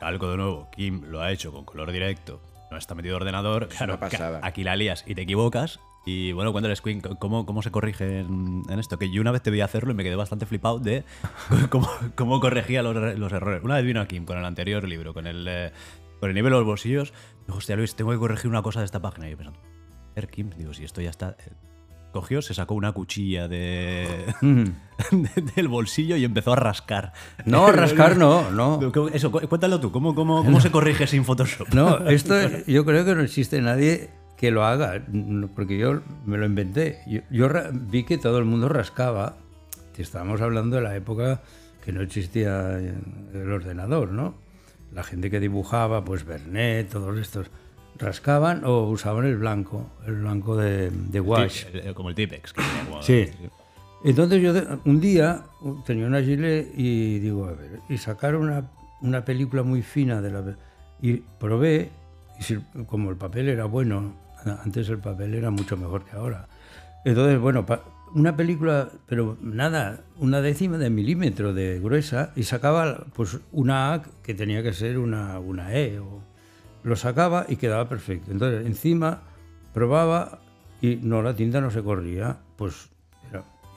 algo 0.00 0.32
de 0.32 0.36
nuevo, 0.36 0.68
Kim 0.74 1.04
lo 1.04 1.20
ha 1.20 1.30
hecho 1.30 1.52
con 1.52 1.64
color 1.64 1.92
directo, 1.92 2.40
no 2.70 2.76
está 2.76 2.94
metido 2.94 3.16
ordenador, 3.16 3.68
claro, 3.68 3.98
aquí 4.42 4.64
la 4.64 4.76
lías 4.76 5.04
y 5.06 5.14
te 5.14 5.22
equivocas 5.22 5.80
y 6.06 6.30
bueno, 6.30 6.52
cuando 6.52 6.68
eres 6.68 6.80
Queen, 6.80 7.00
¿cómo, 7.00 7.44
cómo 7.46 7.62
se 7.62 7.72
corrige 7.72 8.20
en, 8.20 8.64
esto? 8.78 8.96
Que 8.96 9.10
yo 9.10 9.20
una 9.20 9.32
vez 9.32 9.42
te 9.42 9.50
vi 9.50 9.60
hacerlo 9.60 9.90
y 9.90 9.94
me 9.94 10.04
quedé 10.04 10.14
bastante 10.14 10.46
flipado 10.46 10.78
de 10.78 11.02
cómo, 11.68 11.90
cómo 12.14 12.38
corregía 12.38 12.80
los, 12.84 13.18
los, 13.18 13.32
errores. 13.32 13.64
Una 13.64 13.74
vez 13.74 13.84
vino 13.84 14.00
aquí 14.00 14.20
con 14.20 14.38
el 14.38 14.44
anterior 14.44 14.86
libro, 14.86 15.12
con 15.12 15.26
el, 15.26 15.44
eh, 15.48 15.72
con 16.20 16.28
el 16.30 16.36
nivel 16.36 16.52
de 16.52 16.58
los 16.58 16.64
bolsillos. 16.64 17.12
Dijo, 17.48 17.58
hostia 17.58 17.74
Luis, 17.74 17.96
tengo 17.96 18.12
que 18.12 18.18
corregir 18.18 18.48
una 18.48 18.62
cosa 18.62 18.78
de 18.78 18.86
esta 18.86 19.02
página. 19.02 19.26
Y 19.26 19.32
yo 19.32 19.36
pensando, 19.36 19.60
Kim, 20.30 20.50
digo, 20.56 20.72
si 20.74 20.84
esto 20.84 21.00
ya 21.00 21.10
está. 21.10 21.36
Eh, 21.40 21.50
cogió, 22.16 22.40
se 22.40 22.54
sacó 22.54 22.74
una 22.74 22.92
cuchilla 22.92 23.46
de, 23.48 24.24
del 25.54 25.68
bolsillo 25.68 26.16
y 26.16 26.24
empezó 26.24 26.54
a 26.54 26.56
rascar. 26.56 27.12
No, 27.44 27.70
rascar 27.72 28.16
no, 28.16 28.50
no. 28.50 28.80
Eso, 29.12 29.30
cuéntalo 29.30 29.80
tú, 29.80 29.92
¿cómo, 29.92 30.14
cómo, 30.14 30.42
cómo 30.42 30.60
se 30.60 30.70
corrige 30.70 31.06
sin 31.06 31.24
Photoshop? 31.24 31.74
No, 31.74 31.98
esto 32.08 32.34
yo 32.66 32.86
creo 32.86 33.04
que 33.04 33.14
no 33.14 33.20
existe 33.20 33.60
nadie 33.60 34.08
que 34.38 34.50
lo 34.50 34.64
haga, 34.64 35.02
porque 35.54 35.76
yo 35.76 36.00
me 36.24 36.38
lo 36.38 36.46
inventé. 36.46 37.00
Yo, 37.30 37.48
vi 37.72 38.04
que 38.04 38.16
todo 38.16 38.38
el 38.38 38.44
mundo 38.44 38.68
rascaba. 38.68 39.36
Estábamos 39.96 40.42
hablando 40.42 40.76
de 40.76 40.82
la 40.82 40.94
época 40.94 41.40
que 41.82 41.92
no 41.92 42.02
existía 42.02 42.78
el 42.78 43.50
ordenador, 43.50 44.10
¿no? 44.10 44.34
La 44.92 45.02
gente 45.02 45.30
que 45.30 45.40
dibujaba, 45.40 46.04
pues 46.04 46.24
Bernet, 46.24 46.90
todos 46.90 47.16
estos, 47.18 47.50
rascaban 47.98 48.64
o 48.64 48.88
usaban 48.88 49.26
el 49.26 49.36
blanco, 49.36 49.90
el 50.06 50.16
blanco 50.16 50.56
de, 50.56 50.90
de 50.90 51.20
wash. 51.20 51.66
Como 51.94 52.10
el 52.10 52.14
Tipex. 52.14 52.52
Que 52.52 52.62
sí. 53.00 53.28
Entonces 54.04 54.42
yo 54.42 54.52
un 54.84 55.00
día 55.00 55.44
tenía 55.84 56.06
una 56.06 56.22
gilet 56.22 56.72
y 56.76 57.18
digo, 57.18 57.46
a 57.46 57.52
ver, 57.52 57.80
y 57.88 57.98
sacaron 57.98 58.42
una, 58.42 58.70
una 59.00 59.24
película 59.24 59.62
muy 59.62 59.82
fina 59.82 60.20
de 60.20 60.30
la... 60.30 60.56
Y 61.02 61.14
probé, 61.16 61.90
y 62.38 62.84
como 62.84 63.10
el 63.10 63.16
papel 63.16 63.48
era 63.48 63.64
bueno, 63.64 64.14
antes 64.64 64.88
el 64.88 64.98
papel 64.98 65.34
era 65.34 65.50
mucho 65.50 65.76
mejor 65.76 66.04
que 66.04 66.16
ahora. 66.16 66.46
Entonces, 67.04 67.38
bueno, 67.40 67.66
una 68.14 68.36
película, 68.36 68.90
pero 69.06 69.36
nada, 69.40 70.00
una 70.18 70.40
décima 70.40 70.78
de 70.78 70.90
milímetro 70.90 71.52
de 71.52 71.80
gruesa 71.80 72.32
y 72.36 72.44
sacaba 72.44 73.06
pues 73.14 73.38
una 73.52 73.94
A 73.94 74.02
que 74.22 74.34
tenía 74.34 74.62
que 74.62 74.72
ser 74.72 74.98
una, 74.98 75.38
una 75.38 75.74
E. 75.74 75.98
O, 75.98 76.22
lo 76.86 76.96
sacaba 76.96 77.46
y 77.48 77.56
quedaba 77.56 77.88
perfecto. 77.88 78.30
Entonces, 78.30 78.66
encima 78.66 79.22
probaba 79.74 80.40
y 80.80 80.96
no, 80.96 81.22
la 81.22 81.34
tinta 81.34 81.60
no 81.60 81.70
se 81.70 81.82
corría. 81.82 82.38
Pues, 82.56 82.90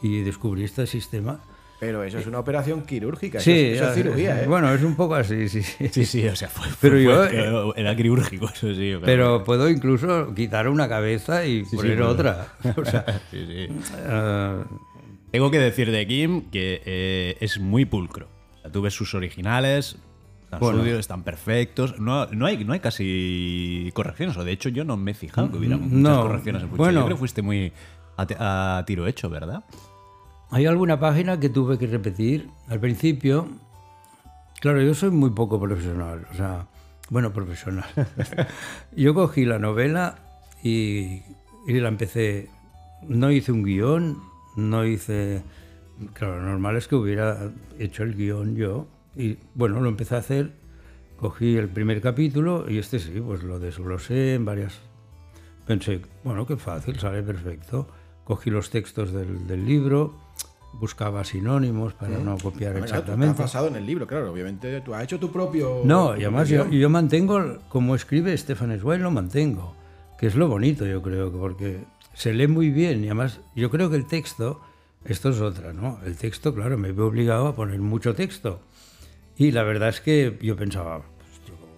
y 0.01 0.22
descubrí 0.22 0.63
este 0.63 0.88
sistema 0.88 1.42
pero 1.80 2.04
eso 2.04 2.18
es 2.18 2.28
una 2.28 2.39
operación 2.39 2.82
quirúrgica, 2.82 3.39
sí, 3.39 3.54
eso, 3.54 3.88
es, 3.88 3.96
cirugía, 3.96 4.44
¿eh? 4.44 4.48
Bueno, 4.48 4.74
es 4.74 4.84
un 4.84 4.96
poco 4.96 5.16
así, 5.16 5.48
sí, 5.48 5.63
sí. 5.63 5.88
Sí, 5.88 6.06
sí, 6.06 6.28
o 6.28 6.36
sea, 6.36 6.50
fue, 6.50 6.68
pero 6.82 7.00
yo, 7.00 7.25
eh, 7.25 7.74
era 7.78 7.96
quirúrgico, 7.96 8.50
eso 8.54 8.74
sí. 8.74 8.96
Pero, 9.01 9.46
puedo 9.46 9.70
incluso 9.70 10.34
quitar 10.36 10.68
una 10.68 10.89
cabeza 10.89 11.46
y 11.46 11.63
poner 11.63 12.01
otra. 12.01 12.54
O 12.75 12.84
sea, 12.84 13.06
sí, 13.32 13.46
sí. 13.46 13.68
Uh, 13.70 14.66
Tengo 15.32 15.51
que 15.51 15.60
decir 15.60 15.89
de 15.89 16.06
Kim 16.06 16.50
que 16.51 16.82
eh, 16.86 17.38
es 17.39 17.60
muy 17.60 17.86
pulcro. 17.86 18.28
O 18.58 18.62
sea, 18.62 18.72
tú 18.72 18.82
ves 18.82 18.94
sus 18.94 19.13
originales, 19.13 19.98
están 20.50 20.60
bueno. 20.60 20.84
están 20.84 21.24
perfectos. 21.24 22.00
No, 22.00 22.25
no, 22.27 22.46
hay, 22.48 22.63
no 22.65 22.74
hay 22.74 22.79
casi 22.79 23.91
correcciones. 23.94 24.36
O 24.38 24.44
de 24.44 24.51
hecho, 24.51 24.70
yo 24.70 24.84
no 24.84 24.98
me 24.98 25.12
he 25.12 25.13
fijado 25.13 25.51
que 25.51 25.58
hubiera 25.58 25.77
muchas 25.77 26.18
correcciones 26.18 26.63
en 26.63 26.75
Bueno, 26.75 27.00
yo 27.00 27.06
creo 27.06 27.18
que 27.18 27.20
fuiste 27.20 27.41
muy 27.41 27.72
a 28.18 28.84
tiro 28.86 29.08
hecho, 29.08 29.29
¿verdad? 29.29 29.63
Hay 30.51 30.65
alguna 30.65 31.00
página 31.00 31.39
que 31.39 31.50
tuve 31.50 31.77
que 31.77 31.86
repetir. 31.86 32.50
Al 32.68 32.79
principio, 32.79 33.48
claro, 34.60 34.82
yo 34.82 34.96
soy 34.96 35.12
muy 35.12 35.29
poco 35.29 35.60
profesional, 35.60 36.25
o 36.32 36.34
sea, 36.34 36.68
bueno, 37.10 37.32
profesional. 37.32 37.86
yo 38.96 39.13
cogí 39.13 39.46
la 39.46 39.60
novela 39.60 40.15
y, 40.63 41.22
y, 41.68 41.74
la 41.74 41.89
empecé. 41.89 42.50
No 43.08 43.32
hice 43.32 43.51
un 43.51 43.63
guion, 43.63 44.18
no 44.56 44.86
hice. 44.86 45.44
Claro, 46.13 46.38
lo 46.38 46.50
normal 46.50 46.77
es 46.77 46.88
que 46.88 46.96
hubiera 46.96 47.51
hecho 47.77 48.03
el 48.03 48.15
guion 48.15 48.56
yo. 48.56 48.88
Y 49.16 49.38
bueno, 49.54 49.80
lo 49.82 49.89
empecé 49.89 50.16
a 50.16 50.20
hacer. 50.20 50.51
Cogí 51.18 51.58
el 51.58 51.68
primer 51.68 52.01
capítulo 52.01 52.70
y 52.70 52.78
este 52.78 53.00
sí, 53.00 53.20
pues 53.20 53.44
lo 53.44 53.60
desglosé 53.60 54.36
en 54.36 54.46
varias. 54.46 54.80
Pensé, 55.68 56.01
bueno, 56.24 56.48
qué 56.48 56.56
fácil, 56.56 56.98
sale 56.98 57.22
perfecto. 57.24 57.88
Cogí 58.24 58.50
los 58.50 58.70
textos 58.70 59.12
del, 59.12 59.46
del 59.48 59.66
libro 59.66 60.16
buscaba 60.74 61.24
sinónimos 61.24 61.94
para 61.94 62.18
no 62.18 62.38
copiar 62.38 62.78
exactamente. 62.78 63.36
Claro, 63.36 63.44
basado 63.44 63.68
en 63.68 63.75
el 63.75 63.86
libro, 63.86 64.08
claro, 64.08 64.32
obviamente 64.32 64.82
tú 64.82 64.94
has 64.94 65.04
hecho 65.04 65.20
tu 65.20 65.32
propio... 65.32 65.82
No, 65.84 66.16
y 66.16 66.22
además 66.22 66.50
yo, 66.50 66.68
yo, 66.70 66.89
mantengo, 66.89 67.58
como 67.70 67.96
escribe 67.96 68.38
Stefan 68.38 68.78
Zweig, 68.80 69.01
lo 69.01 69.12
mantengo, 69.12 69.75
que 70.18 70.28
es 70.28 70.36
lo 70.36 70.48
bonito 70.48 70.86
yo 70.86 71.01
creo, 71.01 71.32
porque 71.32 71.84
se 72.13 72.34
lee 72.34 72.48
muy 72.48 72.70
bien 72.70 73.04
y 73.04 73.08
además 73.08 73.39
yo 73.56 73.70
creo 73.70 73.89
que 73.89 73.96
el 73.96 74.06
texto, 74.06 74.62
esto 75.06 75.30
es 75.30 75.42
otra, 75.42 75.74
¿no? 75.74 76.00
El 76.06 76.16
texto, 76.16 76.54
claro, 76.54 76.78
me 76.78 76.92
veo 76.92 77.08
obligado 77.08 77.48
a 77.48 77.56
poner 77.56 77.80
mucho 77.80 78.13
texto. 78.16 78.62
Y 79.39 79.51
la 79.51 79.63
verdad 79.63 79.88
es 79.88 80.01
que 80.01 80.38
yo 80.41 80.58
pensaba, 80.58 81.01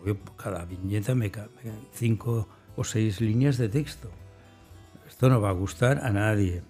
pues, 0.04 0.18
cada 0.36 0.66
viñeta 0.66 1.14
me 1.14 1.30
cabe 1.30 1.50
cinco 1.94 2.50
o 2.76 2.84
seis 2.84 3.22
líneas 3.22 3.60
de 3.60 3.70
texto. 3.70 4.10
Esto 5.08 5.30
no 5.30 5.40
va 5.40 5.50
a 5.50 5.54
gustar 5.54 6.00
a 6.04 6.10
nadie. 6.10 6.64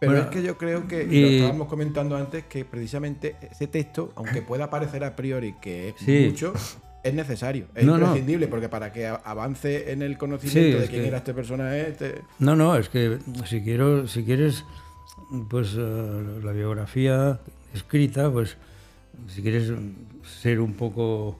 Pero 0.00 0.16
es 0.16 0.26
que 0.28 0.42
yo 0.42 0.56
creo 0.56 0.88
que, 0.88 1.02
y, 1.04 1.20
lo 1.20 1.28
estábamos 1.28 1.68
comentando 1.68 2.16
antes, 2.16 2.44
que 2.44 2.64
precisamente 2.64 3.36
ese 3.50 3.66
texto, 3.66 4.12
aunque 4.16 4.40
pueda 4.40 4.70
parecer 4.70 5.04
a 5.04 5.14
priori 5.14 5.56
que 5.60 5.90
es 5.90 6.26
mucho, 6.26 6.54
es 7.02 7.12
necesario, 7.12 7.66
es 7.74 7.84
imprescindible, 7.84 8.48
porque 8.48 8.70
para 8.70 8.92
que 8.92 9.06
avance 9.06 9.92
en 9.92 10.00
el 10.00 10.16
conocimiento 10.16 10.80
de 10.80 10.88
quién 10.88 11.04
era 11.04 11.18
este 11.18 11.34
personaje. 11.34 11.90
Este... 11.90 12.22
No, 12.38 12.56
no, 12.56 12.76
es 12.76 12.88
que 12.88 13.18
si 13.44 13.60
quiero, 13.60 14.08
si 14.08 14.24
quieres, 14.24 14.64
pues 15.50 15.74
uh, 15.74 16.40
la 16.42 16.52
biografía 16.52 17.40
escrita, 17.74 18.32
pues 18.32 18.56
si 19.28 19.42
quieres 19.42 19.70
ser 20.24 20.60
un 20.60 20.74
poco 20.74 21.38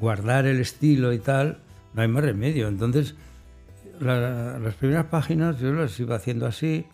guardar 0.00 0.46
el 0.46 0.60
estilo 0.60 1.12
y 1.12 1.18
tal, 1.18 1.58
no 1.94 2.02
hay 2.02 2.08
más 2.08 2.24
remedio. 2.24 2.68
Entonces, 2.68 3.14
las 4.00 4.74
primeras 4.74 5.06
páginas 5.06 5.58
yo 5.58 5.72
las 5.72 5.98
iba 6.00 6.16
haciendo 6.16 6.46
así 6.46 6.86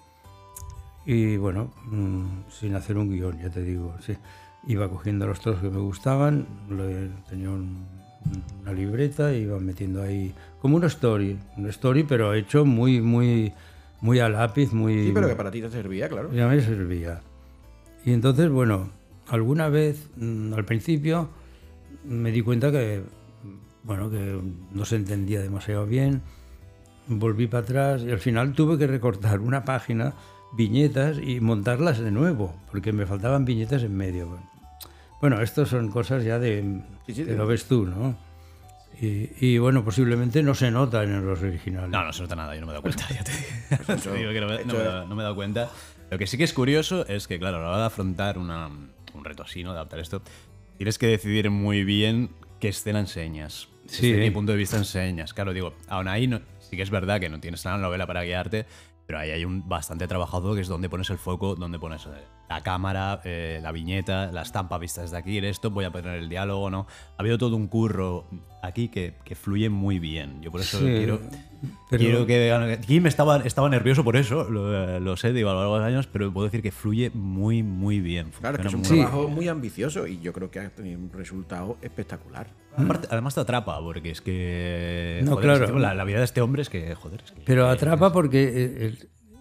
y 1.07 1.37
bueno, 1.37 1.73
mm, 1.87 2.51
sin 2.51 2.75
hacer 2.75 2.97
un 2.99 3.11
guion, 3.11 3.39
ya 3.41 3.51
te 3.51 3.63
digo. 3.63 3.95
Sí. 4.01 4.17
Iba 4.67 4.89
cogiendo 4.89 5.27
los 5.27 5.41
trozos 5.41 5.63
que 5.63 5.71
me 5.71 5.81
gustaban, 5.81 6.47
tenía 7.29 7.51
una 7.51 8.73
libreta 8.73 9.33
y 9.33 9.43
iba 9.43 9.59
metiendo 9.59 10.03
ahí 10.03 10.35
como 10.61 10.77
una 10.77 10.89
story, 10.89 11.39
una 11.57 11.71
story 11.71 12.05
pero 12.05 12.35
hecho 12.35 12.67
muy, 12.67 13.01
muy, 13.01 13.55
muy 14.03 14.21
a 14.21 14.29
lápiz, 14.29 14.73
muy... 14.73 15.07
Sí, 15.07 15.13
pero 15.15 15.29
que 15.29 15.35
para 15.35 15.51
ti 15.51 15.63
te 15.63 15.71
servía, 15.71 16.09
claro. 16.11 16.31
Ya 16.33 16.47
me 16.47 16.61
servía. 16.61 17.23
Y 18.05 18.13
entonces, 18.13 18.51
bueno, 18.51 18.91
alguna 19.31 19.69
vez, 19.69 20.11
mm, 20.17 20.55
al 20.55 20.65
principio, 20.65 21.31
me 22.05 22.31
di 22.31 22.43
cuenta 22.43 22.71
que, 22.71 23.03
bueno, 23.83 24.11
que 24.11 24.41
no 24.73 24.85
se 24.85 24.97
entendía 24.97 25.41
demasiado 25.41 25.87
bien 25.87 26.23
volví 27.19 27.47
para 27.47 27.65
atrás 27.65 28.03
y 28.07 28.11
al 28.11 28.19
final 28.19 28.53
tuve 28.53 28.79
que 28.79 28.87
recortar 28.87 29.41
una 29.41 29.65
página, 29.65 30.15
viñetas 30.53 31.19
y 31.19 31.41
montarlas 31.41 31.99
de 31.99 32.11
nuevo, 32.11 32.55
porque 32.71 32.93
me 32.93 33.07
faltaban 33.07 33.45
viñetas 33.45 33.83
en 33.83 33.97
medio. 33.97 34.39
Bueno, 35.21 35.41
esto 35.41 35.67
son 35.67 35.91
cosas 35.91 36.25
ya 36.25 36.39
de... 36.39 36.83
que 37.07 37.25
lo 37.25 37.47
ves 37.47 37.65
tú, 37.67 37.87
¿no? 37.87 38.17
Y, 39.03 39.57
bueno, 39.57 39.83
posiblemente 39.83 40.43
no 40.43 40.55
se 40.55 40.71
nota 40.71 41.03
en 41.05 41.25
los 41.25 41.41
originales. 41.41 41.89
No, 41.89 42.05
no 42.05 42.13
se 42.13 42.21
nota 42.21 42.37
nada, 42.37 42.55
yo 42.55 42.61
no 42.61 42.67
me 42.67 42.73
he 42.73 42.75
dado 42.75 42.83
cuenta. 42.83 43.07
Ya 43.09 43.25
te, 43.97 44.13
digo 44.13 44.31
que 44.31 44.41
no 44.41 44.47
me, 44.47 44.65
no, 44.65 45.15
me 45.15 45.23
he 45.23 45.23
dado 45.23 45.35
cuenta. 45.35 45.71
Lo 46.11 46.19
que 46.19 46.27
sí 46.27 46.37
que 46.37 46.45
es 46.45 46.53
curioso 46.53 47.07
es 47.07 47.27
que, 47.27 47.39
claro, 47.39 47.59
a 47.59 47.61
la 47.61 47.69
hora 47.69 47.79
de 47.79 47.87
afrontar 47.87 48.37
una, 48.37 48.69
un 49.15 49.25
reto 49.25 49.43
así, 49.43 49.63
¿no? 49.63 49.73
De 49.73 49.79
adaptar 49.79 50.01
esto, 50.01 50.23
tienes 50.77 50.99
que 50.99 51.07
decidir 51.07 51.51
muy 51.51 51.85
bien 51.85 52.31
qué 52.59 52.69
escena 52.69 53.01
enseñas. 53.01 53.69
Sí. 53.87 54.13
Desde 54.13 54.25
mi 54.25 54.31
punto 54.31 54.53
de 54.53 54.59
vista 54.59 54.77
enseñas. 54.77 55.35
Claro, 55.35 55.53
digo, 55.53 55.75
aún 55.89 56.09
ahí 56.09 56.27
no, 56.27 56.41
sí 56.61 56.77
que 56.77 56.83
es 56.83 56.91
verdad 56.91 57.21
que 57.21 57.29
no 57.29 57.41
tienes 57.41 57.65
la 57.65 57.77
novela 57.77 58.07
para 58.07 58.23
guiarte, 58.23 58.67
pero 59.07 59.19
ahí 59.19 59.31
hay 59.31 59.45
un 59.45 59.69
bastante 59.69 60.07
trabajado 60.07 60.55
que 60.55 60.61
es 60.61 60.69
donde 60.69 60.89
pones 60.89 61.11
el 61.11 61.19
foco, 61.19 61.57
donde 61.57 61.79
pones 61.79 62.07
eh, 62.07 62.11
la 62.51 62.63
cámara, 62.63 63.21
eh, 63.25 63.61
la 63.63 63.71
viñeta, 63.71 64.33
la 64.33 64.43
estampa 64.43 64.77
vista 64.77 65.03
desde 65.03 65.17
aquí, 65.17 65.39
esto, 65.39 65.71
voy 65.71 65.85
a 65.85 65.93
poner 65.93 66.17
el 66.17 66.29
diálogo, 66.29 66.69
¿no? 66.69 66.87
Ha 67.17 67.23
habido 67.23 67.39
todo 67.39 67.55
un 67.55 67.69
curro 67.69 68.27
aquí 68.61 68.89
que, 68.89 69.15
que 69.25 69.37
fluye 69.37 69.71
muy 69.71 70.01
bien. 70.01 70.43
Yo 70.43 70.51
por 70.51 70.61
eso 70.61 70.81
quiero, 70.81 71.21
quiero 71.89 72.27
que... 72.27 72.53
Aquí 72.53 72.99
me 72.99 73.09
estaba, 73.09 73.37
estaba 73.45 73.69
nervioso 73.69 74.03
por 74.03 74.17
eso, 74.17 74.51
lo, 74.51 75.17
sé, 75.17 75.33
digo, 75.33 75.49
a 75.51 75.53
lo 75.53 75.61
largo 75.61 75.75
de 75.75 75.81
los 75.81 75.89
años, 75.89 76.09
pero 76.09 76.33
puedo 76.33 76.47
decir 76.47 76.61
que 76.61 76.73
fluye 76.73 77.13
muy, 77.15 77.63
muy 77.63 78.01
bien. 78.01 78.33
Claro, 78.41 78.59
que 78.59 78.67
es 78.67 78.75
un 78.75 78.83
trabajo 78.83 79.29
muy 79.29 79.47
ambicioso 79.47 80.09
y 80.09 80.19
yo 80.19 80.33
creo 80.33 80.51
que 80.51 80.59
ha 80.59 80.71
tenido 80.71 80.99
un 80.99 81.13
resultado 81.13 81.79
espectacular. 81.83 82.49
además 82.77 83.33
te 83.33 83.43
atrapa, 83.43 83.79
porque 83.81 84.11
es 84.11 84.21
que. 84.21 85.21
No, 85.23 85.37
claro. 85.37 85.79
la, 85.79 86.05
vida 86.05 86.19
de 86.19 86.25
este 86.25 86.41
hombre 86.41 86.63
es 86.63 86.69
que, 86.69 86.97
joder. 86.97 87.23
Pero 87.47 87.69
atrapa 87.69 88.13
porque 88.13 88.51
eh, 88.53 88.95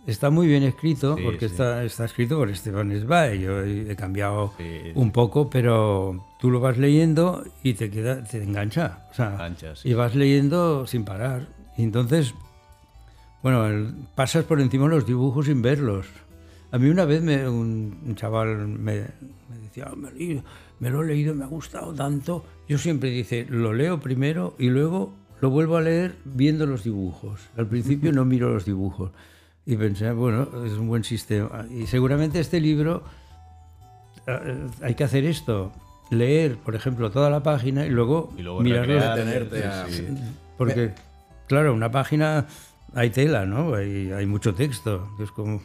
está 0.10 0.30
muy 0.30 0.48
bien 0.48 0.64
escrito, 0.64 1.18
porque 1.24 1.46
Está, 1.46 1.84
está 1.84 2.06
escrito 2.06 2.38
por 2.38 2.50
Esteban 2.50 2.92
Zweig. 3.00 3.40
Yo 3.42 3.64
he 3.64 3.96
cambiado 3.96 4.54
un 4.96 5.12
poco, 5.12 5.50
pero 5.50 6.26
tú 6.40 6.50
lo 6.50 6.60
vas 6.60 6.78
leyendo 6.78 7.44
y 7.64 7.74
te 7.74 7.90
queda, 7.90 8.24
te 8.24 8.44
engancha. 8.44 9.08
O 9.12 9.14
sea, 9.14 9.54
y 9.84 9.94
vas 9.94 10.16
leyendo 10.16 10.86
sin 10.88 11.06
parar. 11.06 11.48
Y 11.78 11.84
entonces, 11.84 12.34
bueno, 13.42 13.94
pasas 14.16 14.44
por 14.46 14.60
encima 14.62 14.86
de 14.86 14.96
los 14.96 15.06
dibujos 15.06 15.46
sin 15.46 15.62
verlos. 15.62 16.08
A 16.72 16.78
mí 16.78 16.90
una 16.90 17.06
vez 17.06 17.22
me, 17.24 17.50
un, 17.50 18.14
chaval 18.16 18.68
me, 18.68 19.06
decía, 19.64 19.88
ah, 19.90 19.96
me, 19.96 20.12
me 20.80 20.90
lo 20.90 21.04
he 21.04 21.08
leído, 21.08 21.34
me 21.34 21.44
ha 21.44 21.48
gustado 21.48 21.94
tanto 21.94 22.44
yo 22.70 22.78
siempre 22.78 23.10
dice, 23.10 23.48
lo 23.50 23.74
leo 23.74 24.00
primero 24.00 24.54
y 24.60 24.70
luego 24.70 25.12
lo 25.42 25.50
vuelvo 25.50 25.78
a 25.78 25.82
leer 25.82 26.16
viendo 26.24 26.68
los 26.68 26.84
dibujos. 26.84 27.42
Al 27.58 27.66
principio 27.66 28.12
no 28.12 28.26
miro 28.26 28.54
los 28.54 28.64
dibujos. 28.64 29.10
Y 29.72 29.78
pensé, 29.78 30.12
bueno, 30.14 30.48
es 30.66 30.74
un 30.74 30.88
buen 30.88 31.04
sistema. 31.04 31.64
Y 31.70 31.86
seguramente 31.86 32.40
este 32.40 32.60
libro, 32.60 33.04
eh, 34.26 34.68
hay 34.82 34.96
que 34.96 35.04
hacer 35.04 35.26
esto, 35.26 35.72
leer, 36.10 36.58
por 36.58 36.74
ejemplo, 36.74 37.12
toda 37.12 37.30
la 37.30 37.44
página 37.44 37.86
y 37.86 37.90
luego, 37.92 38.34
Y 38.36 38.42
luego 38.42 38.64
recrear, 38.64 39.16
detenerte 39.16 39.64
a- 39.66 39.86
sí, 39.88 39.94
sí. 39.94 40.08
Porque, 40.58 40.94
claro, 41.48 41.74
una 41.76 41.92
página 41.92 42.48
hay 42.96 43.12
tela, 43.12 43.46
¿no? 43.46 43.76
Hay, 43.76 44.12
hay 44.12 44.26
mucho 44.26 44.56
texto. 44.56 45.08
Es 45.22 45.30
como, 45.30 45.62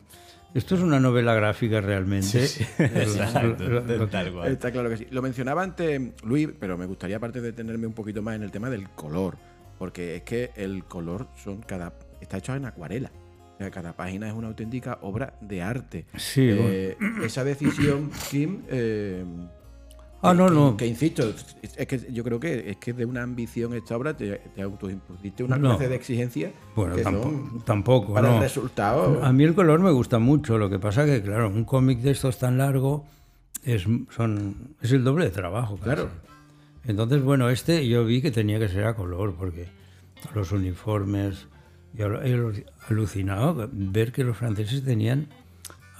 esto 0.52 0.74
es 0.74 0.82
una 0.82 1.00
novela 1.00 1.32
gráfica 1.34 1.80
realmente. 1.80 2.44
Exacto, 2.78 3.64
Lo- 3.66 3.80
lo- 3.80 3.96
lo- 3.96 4.08
tal 4.08 4.32
cual. 4.34 4.52
Está 4.52 4.70
claro 4.70 4.90
que 4.90 4.98
sí. 4.98 5.06
Lo 5.12 5.22
mencionaba 5.22 5.62
antes 5.62 5.98
Luis, 6.24 6.50
pero 6.60 6.76
me 6.76 6.84
gustaría 6.84 7.16
aparte 7.16 7.40
detenerme 7.40 7.86
un 7.86 7.94
poquito 7.94 8.20
más 8.20 8.36
en 8.36 8.42
el 8.42 8.50
tema 8.50 8.68
del 8.68 8.90
color, 8.90 9.38
porque 9.78 10.16
es 10.16 10.22
que 10.24 10.50
el 10.56 10.84
color 10.84 11.26
son 11.42 11.62
cada 11.62 11.94
está 12.20 12.36
hecho 12.36 12.54
en 12.54 12.66
acuarela. 12.66 13.10
Cada 13.72 13.92
página 13.94 14.28
es 14.28 14.34
una 14.34 14.48
auténtica 14.48 14.98
obra 15.02 15.34
de 15.40 15.62
arte. 15.62 16.06
Sí, 16.16 16.48
Eh, 16.50 16.96
esa 17.24 17.44
decisión, 17.44 18.10
Kim, 18.30 18.62
eh, 18.68 19.24
Ah, 20.26 20.32
no, 20.32 20.46
que- 20.48 20.54
no. 20.54 20.76
Que 20.78 20.86
insisto, 20.86 21.22
es 21.62 21.86
que 21.86 22.10
yo 22.10 22.24
creo 22.24 22.40
que 22.40 22.70
es 22.70 22.76
que 22.78 22.94
de 22.94 23.04
una 23.04 23.22
ambición 23.22 23.74
esta 23.74 23.94
obra 23.94 24.16
te, 24.16 24.38
te 24.54 24.62
autoimpusiste 24.62 25.44
una 25.44 25.56
No. 25.58 25.68
clase 25.76 25.88
de 25.90 25.94
exigencia 25.96 26.50
Bueno, 26.74 26.96
que 26.96 27.02
tampoco, 27.02 27.28
son 27.30 27.60
tampoco, 27.66 28.14
para 28.14 28.28
no. 28.28 28.34
el 28.36 28.40
resultado. 28.40 29.22
A 29.22 29.32
mí 29.34 29.44
el 29.44 29.54
color 29.54 29.80
me 29.80 29.90
gusta 29.90 30.18
mucho, 30.18 30.56
lo 30.56 30.70
que 30.70 30.78
pasa 30.78 31.04
que, 31.04 31.20
claro, 31.22 31.48
un 31.50 31.64
cómic 31.64 31.98
de 32.00 32.12
estos 32.12 32.38
tan 32.38 32.56
largo 32.56 33.04
es, 33.64 33.82
son, 34.10 34.74
es 34.80 34.92
el 34.92 35.04
doble 35.04 35.26
de 35.26 35.30
trabajo. 35.30 35.74
casi. 35.76 35.84
Claro. 35.84 36.08
Entonces, 36.86 37.22
bueno, 37.22 37.50
este 37.50 37.86
yo 37.86 38.04
vi 38.06 38.22
que 38.22 38.30
tenía 38.30 38.58
que 38.58 38.68
ser 38.68 38.84
a 38.86 38.94
color, 38.96 39.34
porque 39.38 39.66
los 40.34 40.52
uniformes, 40.52 41.48
yo 41.94 42.06
he 42.22 42.34
alu- 42.36 42.64
alucinado 42.88 43.68
ver 43.72 44.12
que 44.12 44.24
los 44.24 44.36
franceses 44.36 44.84
tenían, 44.84 45.28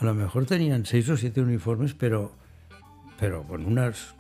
a 0.01 0.05
lo 0.05 0.15
mejor 0.15 0.45
tenían 0.47 0.85
seis 0.85 1.09
o 1.09 1.17
siete 1.17 1.41
uniformes, 1.41 1.95
pero, 1.95 2.33
pero 3.19 3.45
con 3.45 3.65
unas, 3.65 4.15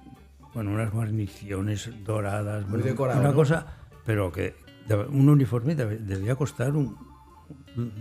con 0.52 0.68
unas 0.68 0.90
guarniciones 0.92 1.90
doradas, 2.04 2.62
Muy 2.62 2.70
bueno, 2.78 2.84
decorado, 2.86 3.20
una 3.20 3.30
¿no? 3.30 3.34
cosa, 3.34 3.66
pero 4.06 4.30
que 4.32 4.54
un 5.08 5.28
uniforme 5.28 5.74
debía 5.74 6.36
costar 6.36 6.76
un, 6.76 6.96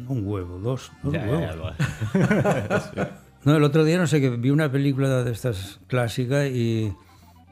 un- 0.07 0.21
huevo, 0.25 0.59
dos, 0.59 0.91
dos 1.01 1.13
Ya, 1.13 1.25
ya, 1.25 1.31
huevos. 1.31 1.73
ya, 1.73 2.99
lo- 3.01 3.09
No, 3.45 3.57
el 3.57 3.63
otro 3.63 3.83
día 3.83 3.97
no 3.97 4.07
sé 4.07 4.21
que 4.21 4.29
vi 4.29 4.51
una 4.51 4.71
película 4.71 5.21
de 5.23 5.31
estas 5.31 5.81
clásicas 5.87 6.47
y 6.49 6.93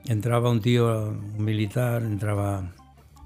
entraba 0.05 0.49
un 0.49 0.61
tío 0.61 1.09
un 1.09 1.43
militar, 1.43 2.03
entraba 2.03 2.71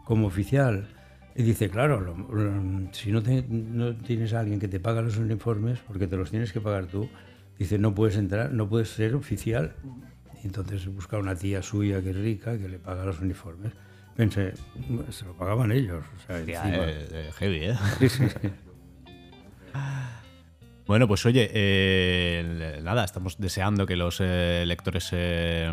como 0.04 0.26
oficial 0.26 0.88
y 1.36 1.44
dice, 1.44 1.70
claro, 1.70 2.00
lo- 2.00 2.16
lo- 2.34 2.94
si 2.94 3.12
no, 3.12 3.22
te- 3.22 3.46
no 3.50 3.96
tienes 3.96 4.34
a 4.34 4.40
alguien 4.40 4.60
que 4.60 4.68
te 4.68 4.80
paga 4.80 5.02
los 5.02 5.18
uniformes, 5.18 5.80
porque 5.88 6.08
te 6.08 6.16
los 6.18 6.30
tienes 6.32 6.54
que 6.54 6.62
pagar 6.62 6.86
tú, 6.88 7.10
dice, 7.60 7.78
no 7.78 7.94
puedes 7.94 8.16
entrar, 8.18 8.52
no 8.52 8.68
puedes 8.70 8.90
ser 8.90 9.16
oficial. 9.16 9.74
Y 10.44 10.48
entonces 10.48 10.86
busca 10.88 11.18
una 11.18 11.36
tía 11.36 11.62
suya 11.62 12.02
que 12.02 12.12
es 12.12 12.16
rica, 12.16 12.58
que 12.58 12.70
le 12.70 12.80
paga 12.80 13.04
los 13.06 13.20
uniformes. 13.20 13.74
Pensé, 14.16 14.54
se 15.10 15.26
lo 15.26 15.34
pagaban 15.34 15.72
ellos. 15.74 16.06
O 16.16 16.20
sea, 16.28 16.38
Hostia, 16.38 16.66
encima. 16.66 16.86
eh, 16.86 17.08
eh, 17.12 17.32
heavy, 17.38 17.66
¿eh? 17.66 17.76
Bueno, 20.88 21.08
pues 21.08 21.26
oye, 21.26 21.50
eh, 21.52 22.80
nada, 22.84 23.04
estamos 23.04 23.38
deseando 23.40 23.88
que 23.88 23.96
los 23.96 24.20
eh, 24.22 24.64
lectores 24.68 25.10
eh, 25.14 25.72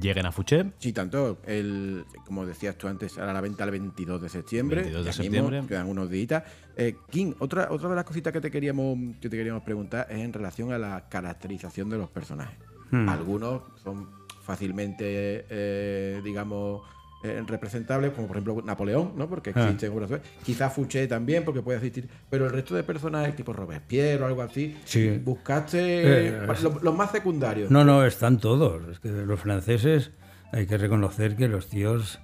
lleguen 0.00 0.26
a 0.26 0.32
Fuché. 0.32 0.72
Sí, 0.78 0.92
tanto, 0.92 1.38
el, 1.46 2.04
como 2.26 2.46
decías 2.46 2.76
tú 2.76 2.88
antes, 2.88 3.18
a 3.18 3.32
la 3.32 3.40
venta 3.40 3.64
el 3.64 3.70
22 3.70 4.22
de 4.22 4.28
septiembre. 4.28 4.82
22 4.82 5.04
de 5.04 5.10
mismo, 5.10 5.22
septiembre. 5.22 5.68
quedan 5.68 5.88
unos 5.88 6.10
días. 6.10 6.42
Eh, 6.76 6.96
King, 7.10 7.32
otra, 7.38 7.68
otra 7.70 7.88
de 7.88 7.96
las 7.96 8.04
cositas 8.04 8.32
que 8.32 8.40
te, 8.40 8.50
queríamos, 8.50 8.96
que 9.20 9.28
te 9.28 9.36
queríamos 9.36 9.62
preguntar 9.62 10.06
es 10.10 10.18
en 10.18 10.32
relación 10.32 10.72
a 10.72 10.78
la 10.78 11.08
caracterización 11.08 11.88
de 11.90 11.98
los 11.98 12.10
personajes. 12.10 12.58
Hmm. 12.90 13.08
Algunos 13.08 13.62
son 13.82 14.08
fácilmente, 14.42 15.44
eh, 15.50 16.20
digamos, 16.24 16.82
eh, 17.24 17.42
representables, 17.46 18.12
como 18.12 18.28
por 18.28 18.36
ejemplo 18.36 18.62
Napoleón, 18.64 19.12
¿no? 19.16 19.28
Porque 19.28 19.50
Ah. 19.54 19.64
existen 19.64 19.92
obras 19.92 20.10
de- 20.10 20.20
Quizá 20.44 20.70
Fouché 20.70 21.06
también, 21.08 21.44
porque 21.44 21.62
puede 21.62 21.78
existir. 21.78 22.08
Pero 22.30 22.46
el 22.46 22.52
resto 22.52 22.74
de 22.76 22.82
personajes, 22.84 23.34
tipo 23.34 23.52
Robespierre 23.52 24.22
o 24.22 24.26
algo 24.26 24.42
así, 24.42 24.76
Sí. 24.84 25.20
buscaste 25.24 26.28
Eh, 26.28 26.46
los, 26.46 26.82
los 26.82 26.96
más 26.96 27.10
secundarios. 27.10 27.70
No, 27.70 27.84
no, 27.84 28.04
están 28.04 28.38
todos. 28.38 28.86
Es 28.88 29.00
que 29.00 29.08
los 29.10 29.40
franceses 29.40 30.12
hay 30.52 30.66
que 30.66 30.78
reconocer 30.78 31.34
que 31.36 31.48
los 31.48 31.66
tíos 31.68 32.20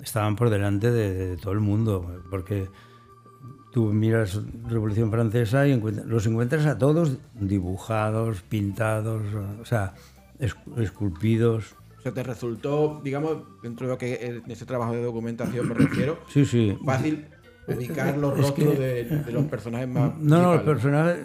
estaban 0.00 0.34
por 0.36 0.48
delante 0.48 0.90
de, 0.90 1.12
de 1.30 1.36
todo 1.36 1.52
el 1.52 1.60
mundo, 1.60 2.22
porque 2.30 2.68
tú 3.72 3.92
miras 3.92 4.40
Revolución 4.68 5.10
Francesa 5.10 5.66
y 5.68 5.72
encuent- 5.78 6.04
los 6.04 6.26
encuentras 6.26 6.64
a 6.66 6.78
todos 6.78 7.18
dibujados, 7.34 8.42
pintados, 8.42 9.22
o 9.60 9.64
sea, 9.64 9.94
es- 10.38 10.56
esculpidos. 10.78 11.74
O 11.98 12.00
sea, 12.00 12.12
te 12.12 12.22
resultó, 12.22 13.00
digamos, 13.02 13.38
dentro 13.62 13.86
de 13.86 13.92
lo 13.92 13.98
que 13.98 14.24
en 14.26 14.50
ese 14.50 14.64
trabajo 14.66 14.92
de 14.92 15.02
documentación 15.02 15.68
me 15.68 15.74
refiero, 15.74 16.18
Sí, 16.28 16.44
sí. 16.46 16.78
fácil 16.84 17.26
ubicar 17.66 18.16
los 18.16 18.32
Es 18.38 18.46
rostros 18.46 18.68
que- 18.74 18.78
de, 18.80 19.04
de 19.04 19.32
los 19.32 19.44
personajes 19.46 19.88
más. 19.88 20.16
No, 20.18 20.40
no, 20.42 20.54
los 20.54 20.62
personajes 20.62 21.18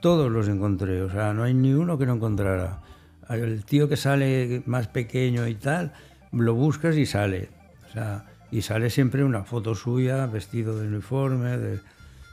todos 0.00 0.30
los 0.30 0.48
encontré, 0.48 1.02
o 1.02 1.10
sea, 1.10 1.32
no 1.34 1.42
hay 1.42 1.52
ni 1.54 1.74
uno 1.74 1.98
que 1.98 2.06
no 2.06 2.14
encontrara. 2.14 2.80
El 3.28 3.64
tío 3.64 3.88
que 3.88 3.96
sale 3.96 4.62
más 4.66 4.88
pequeño 4.88 5.46
y 5.46 5.54
tal, 5.56 5.92
lo 6.32 6.54
buscas 6.54 6.96
y 6.96 7.06
sale. 7.06 7.48
O 7.88 7.92
sea, 7.92 8.26
y 8.50 8.62
sale 8.62 8.90
siempre 8.90 9.22
una 9.24 9.44
foto 9.44 9.74
suya, 9.76 10.26
vestido 10.26 10.78
de 10.78 10.88
uniforme. 10.88 11.56
De... 11.58 11.80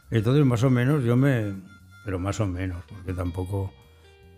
Entonces, 0.10 0.43
más 0.45 0.63
o 0.63 0.69
menos, 0.71 1.03
yo 1.03 1.15
me. 1.15 1.53
Pero 2.05 2.17
más 2.19 2.39
o 2.39 2.47
menos, 2.47 2.83
porque 2.88 3.13
tampoco. 3.13 3.73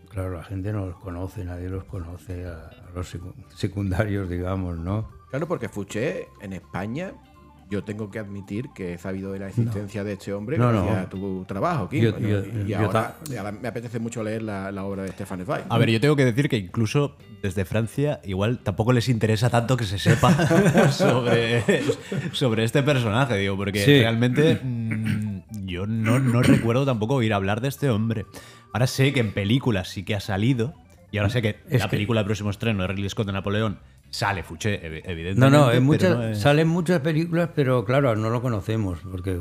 Claro, 0.09 0.35
la 0.37 0.43
gente 0.43 0.71
no 0.73 0.85
los 0.87 0.95
conoce, 0.97 1.45
nadie 1.45 1.69
los 1.69 1.83
conoce, 1.85 2.45
a, 2.45 2.69
a 2.69 2.91
los 2.95 3.13
secu- 3.15 3.33
secundarios, 3.55 4.29
digamos, 4.29 4.77
¿no? 4.77 5.09
Claro, 5.29 5.47
porque 5.47 5.69
Fouché 5.69 6.27
en 6.41 6.53
España, 6.53 7.11
yo 7.69 7.83
tengo 7.83 8.09
que 8.09 8.17
admitir 8.17 8.65
que 8.73 8.93
he 8.93 8.97
sabido 8.97 9.31
de 9.31 9.37
la 9.37 9.49
existencia 9.49 10.03
de 10.03 10.13
este 10.13 10.33
hombre 10.33 10.57
No, 10.57 10.71
no. 10.71 10.83
gracias 10.85 11.05
a 11.05 11.09
tu 11.11 11.45
trabajo, 11.47 11.87
Kim. 11.87 12.01
Yo- 12.03 12.17
yo- 12.17 12.43
y 12.43 12.67
yo 12.69 12.79
ahora, 12.79 13.15
y 13.29 13.35
ahora 13.35 13.51
me 13.51 13.67
apetece 13.67 13.99
mucho 13.99 14.23
leer 14.23 14.41
la, 14.41 14.71
la 14.71 14.83
obra 14.85 15.03
de 15.03 15.11
Stefan 15.11 15.45
Zweig. 15.45 15.65
A 15.69 15.77
ver, 15.77 15.91
yo 15.91 16.01
tengo 16.01 16.15
que 16.15 16.25
decir 16.25 16.49
que 16.49 16.57
incluso 16.57 17.15
desde 17.43 17.63
Francia 17.65 18.19
igual 18.23 18.57
tampoco 18.63 18.91
les 18.91 19.07
interesa 19.07 19.51
tanto 19.51 19.77
que 19.77 19.85
se 19.85 19.99
sepa 19.99 20.33
sobre, 20.91 21.63
sobre 22.31 22.63
este 22.63 22.81
personaje, 22.81 23.37
digo, 23.37 23.55
porque 23.55 23.85
Sí. 23.85 23.99
realmente 23.99 24.59
mm, 24.63 25.03
yo 25.03 25.18
no, 25.89 26.19
no 26.19 26.41
recuerdo 26.43 26.85
tampoco 26.85 27.15
oír 27.15 27.33
hablar 27.33 27.61
de 27.61 27.67
este 27.67 27.89
hombre. 27.89 28.25
Ahora 28.73 28.87
sé 28.87 29.11
que 29.13 29.19
en 29.19 29.33
películas 29.33 29.89
sí 29.89 30.03
que 30.05 30.15
ha 30.15 30.19
salido, 30.19 30.73
y 31.11 31.17
ahora 31.17 31.29
sé 31.29 31.41
que 31.41 31.57
Es 31.69 31.79
la 31.81 31.85
que- 31.85 31.97
película 31.97 32.21
de 32.21 32.25
próximo 32.25 32.49
estreno 32.51 32.81
de 32.83 32.87
Ridley 32.87 33.09
Scott 33.09 33.25
de 33.27 33.33
Napoleón 33.33 33.79
sale 34.11 34.43
Fouché, 34.43 34.75
ev- 34.81 35.01
evidentemente. 35.05 35.39
No, 35.39 35.49
no, 35.49 35.65
en 35.65 35.71
pero 35.71 35.81
muchas, 35.83 36.17
no 36.17 36.23
es- 36.29 36.39
salen 36.39 36.67
muchas 36.67 36.99
películas, 37.01 37.49
pero 37.55 37.83
claro, 37.85 38.15
no 38.15 38.29
lo 38.29 38.41
conocemos, 38.41 38.99
porque 39.11 39.39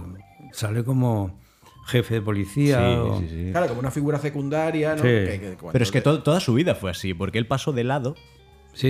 sale 0.52 0.84
como 0.84 1.38
jefe 1.86 2.14
de 2.14 2.22
policía. 2.22 2.78
Sí, 2.78 2.84
o- 2.96 3.18
sí, 3.20 3.28
sí. 3.28 3.48
Claro, 3.50 3.68
como 3.68 3.80
una 3.80 3.90
figura 3.90 4.18
secundaria, 4.18 4.90
¿no? 4.94 5.02
Sí. 5.02 5.08
Que- 5.08 5.38
que 5.40 5.56
cuando 5.56 5.72
Pero 5.72 5.82
es 5.82 5.90
que 5.90 6.00
to- 6.00 6.22
toda 6.22 6.40
su 6.40 6.54
vida 6.54 6.74
fue 6.74 6.90
así, 6.90 7.14
porque 7.14 7.38
él 7.38 7.46
pasó 7.46 7.72
de 7.72 7.84
lado 7.84 8.14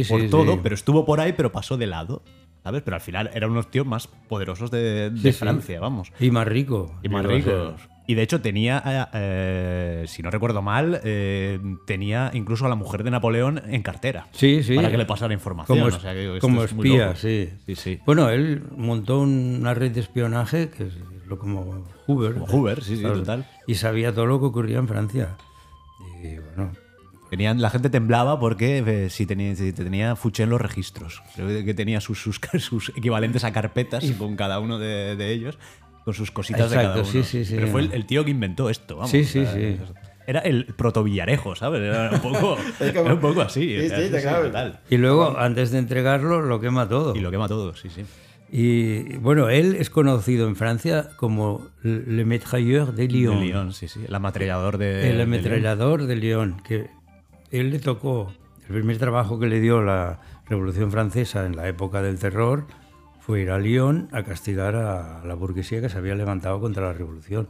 por 0.08 0.20
sí. 0.20 0.28
todo, 0.30 0.62
pero 0.62 0.74
estuvo 0.74 1.04
por 1.04 1.20
ahí, 1.20 1.32
pero 1.32 1.50
pasó 1.52 1.76
de 1.76 1.86
lado. 1.86 2.22
¿Sabes? 2.68 2.82
Pero 2.82 2.96
al 2.96 3.00
final 3.00 3.30
eran 3.32 3.50
unos 3.50 3.70
tíos 3.70 3.86
más 3.86 4.08
poderosos 4.08 4.70
de, 4.70 5.08
de 5.08 5.16
Sí, 5.16 5.32
sí. 5.32 5.38
Francia, 5.38 5.80
vamos. 5.80 6.12
Y 6.20 6.30
más 6.30 6.46
rico. 6.46 6.94
Y 7.02 7.08
más 7.08 7.24
ricos. 7.24 7.80
Y 8.06 8.14
de 8.14 8.20
hecho 8.22 8.42
tenía, 8.42 8.82
eh, 8.84 9.06
eh, 9.14 10.04
si 10.06 10.22
no 10.22 10.30
recuerdo 10.30 10.60
mal, 10.60 11.00
eh, 11.02 11.58
tenía 11.86 12.30
incluso 12.34 12.66
a 12.66 12.68
la 12.68 12.74
mujer 12.74 13.04
de 13.04 13.10
Napoleón 13.10 13.62
en 13.66 13.80
cartera. 13.82 14.26
Sí, 14.32 14.62
sí. 14.62 14.74
Para 14.76 14.90
que 14.90 14.98
le 14.98 15.06
pasara 15.06 15.32
información. 15.32 15.78
Como, 15.78 15.96
o 15.96 15.98
sea, 15.98 16.12
que 16.12 16.20
digo, 16.20 16.34
esto 16.34 16.46
como 16.46 16.62
es 16.62 16.72
espía, 16.72 17.16
sí. 17.16 17.48
Sí, 17.64 17.74
sí. 17.74 18.00
Bueno, 18.04 18.28
él 18.28 18.64
montó 18.76 19.20
una 19.20 19.72
red 19.72 19.92
de 19.92 20.00
espionaje, 20.00 20.68
que 20.68 20.88
es 20.88 20.94
lo 21.26 21.38
como 21.38 21.86
Hoover. 22.06 22.34
Como 22.34 22.46
Hoover, 22.48 22.84
sí, 22.84 22.96
sí, 22.98 23.02
total. 23.02 23.46
Y 23.66 23.76
sabía 23.76 24.12
todo 24.14 24.26
lo 24.26 24.38
que 24.40 24.44
ocurría 24.44 24.76
en 24.76 24.88
Francia. 24.88 25.38
Y 26.22 26.36
bueno, 26.36 26.72
Tenían, 27.30 27.60
la 27.60 27.68
gente 27.70 27.90
temblaba 27.90 28.40
porque 28.40 28.82
eh, 28.86 29.10
si, 29.10 29.26
tenía, 29.26 29.54
si 29.54 29.72
tenía 29.72 30.16
Fouché 30.16 30.44
en 30.44 30.50
los 30.50 30.60
registros. 30.60 31.22
Creo 31.34 31.64
que 31.64 31.74
tenía 31.74 32.00
sus, 32.00 32.20
sus, 32.20 32.40
sus 32.58 32.88
equivalentes 32.90 33.44
a 33.44 33.52
carpetas 33.52 34.04
con 34.18 34.34
cada 34.36 34.60
uno 34.60 34.78
de, 34.78 35.14
de 35.16 35.32
ellos, 35.32 35.58
con 36.04 36.14
sus 36.14 36.30
cositas 36.30 36.70
de 36.70 36.76
cada 36.76 36.88
Exacto, 36.98 37.10
uno. 37.16 37.24
sí, 37.24 37.28
sí, 37.28 37.44
sí. 37.44 37.54
Pero 37.56 37.66
fue 37.68 37.82
el, 37.82 37.92
el 37.92 38.06
tío 38.06 38.24
que 38.24 38.30
inventó 38.30 38.70
esto, 38.70 38.96
vamos. 38.96 39.10
Sí, 39.10 39.24
sí, 39.24 39.44
sí. 39.46 39.76
Era 40.26 40.40
el 40.40 40.66
proto 40.66 41.02
Villarejo, 41.04 41.54
¿sabes? 41.54 41.80
Era 41.82 42.10
un 42.12 42.20
poco, 42.20 42.56
Es 42.80 42.92
como- 42.92 43.04
era 43.06 43.14
un 43.14 43.20
poco 43.20 43.40
así. 43.42 43.60
Sí, 43.78 43.86
o 43.86 43.88
sea, 43.88 43.98
sí, 44.02 44.10
te 44.10 44.20
claro. 44.22 44.72
y 44.90 44.96
luego, 44.98 45.38
antes 45.38 45.70
de 45.70 45.78
entregarlo, 45.78 46.42
lo 46.42 46.60
quema 46.60 46.88
todo. 46.88 47.14
Y 47.16 47.20
lo 47.20 47.30
quema 47.30 47.48
todo, 47.48 47.74
sí, 47.74 47.88
sí. 47.90 48.02
Y 48.50 49.16
bueno, 49.18 49.50
él 49.50 49.74
es 49.78 49.90
conocido 49.90 50.48
en 50.48 50.56
Francia 50.56 51.10
como 51.16 51.68
Le 51.82 52.24
Métrailleur 52.24 52.94
de 52.94 53.06
Lyon. 53.06 53.40
De 53.40 53.46
Lyon, 53.46 53.72
sí, 53.74 53.88
sí. 53.88 54.00
El 54.08 54.14
ametrallador 54.14 54.78
de. 54.78 55.10
El 55.10 55.16
de 55.18 55.22
ametrallador 55.24 56.06
de 56.06 56.16
Lyon, 56.16 56.60
que 56.66 56.88
él 57.50 57.70
le 57.70 57.78
tocó, 57.78 58.32
el 58.68 58.74
primer 58.74 58.98
trabajo 58.98 59.38
que 59.38 59.46
le 59.46 59.60
dio 59.60 59.82
la 59.82 60.20
Revolución 60.48 60.90
Francesa 60.90 61.46
en 61.46 61.56
la 61.56 61.68
época 61.68 62.02
del 62.02 62.18
terror 62.18 62.66
fue 63.20 63.42
ir 63.42 63.50
a 63.50 63.58
Lyon 63.58 64.08
a 64.12 64.22
castigar 64.22 64.74
a 64.74 65.22
la 65.24 65.34
burguesía 65.34 65.80
que 65.80 65.88
se 65.88 65.98
había 65.98 66.14
levantado 66.14 66.60
contra 66.60 66.84
la 66.84 66.92
revolución. 66.92 67.48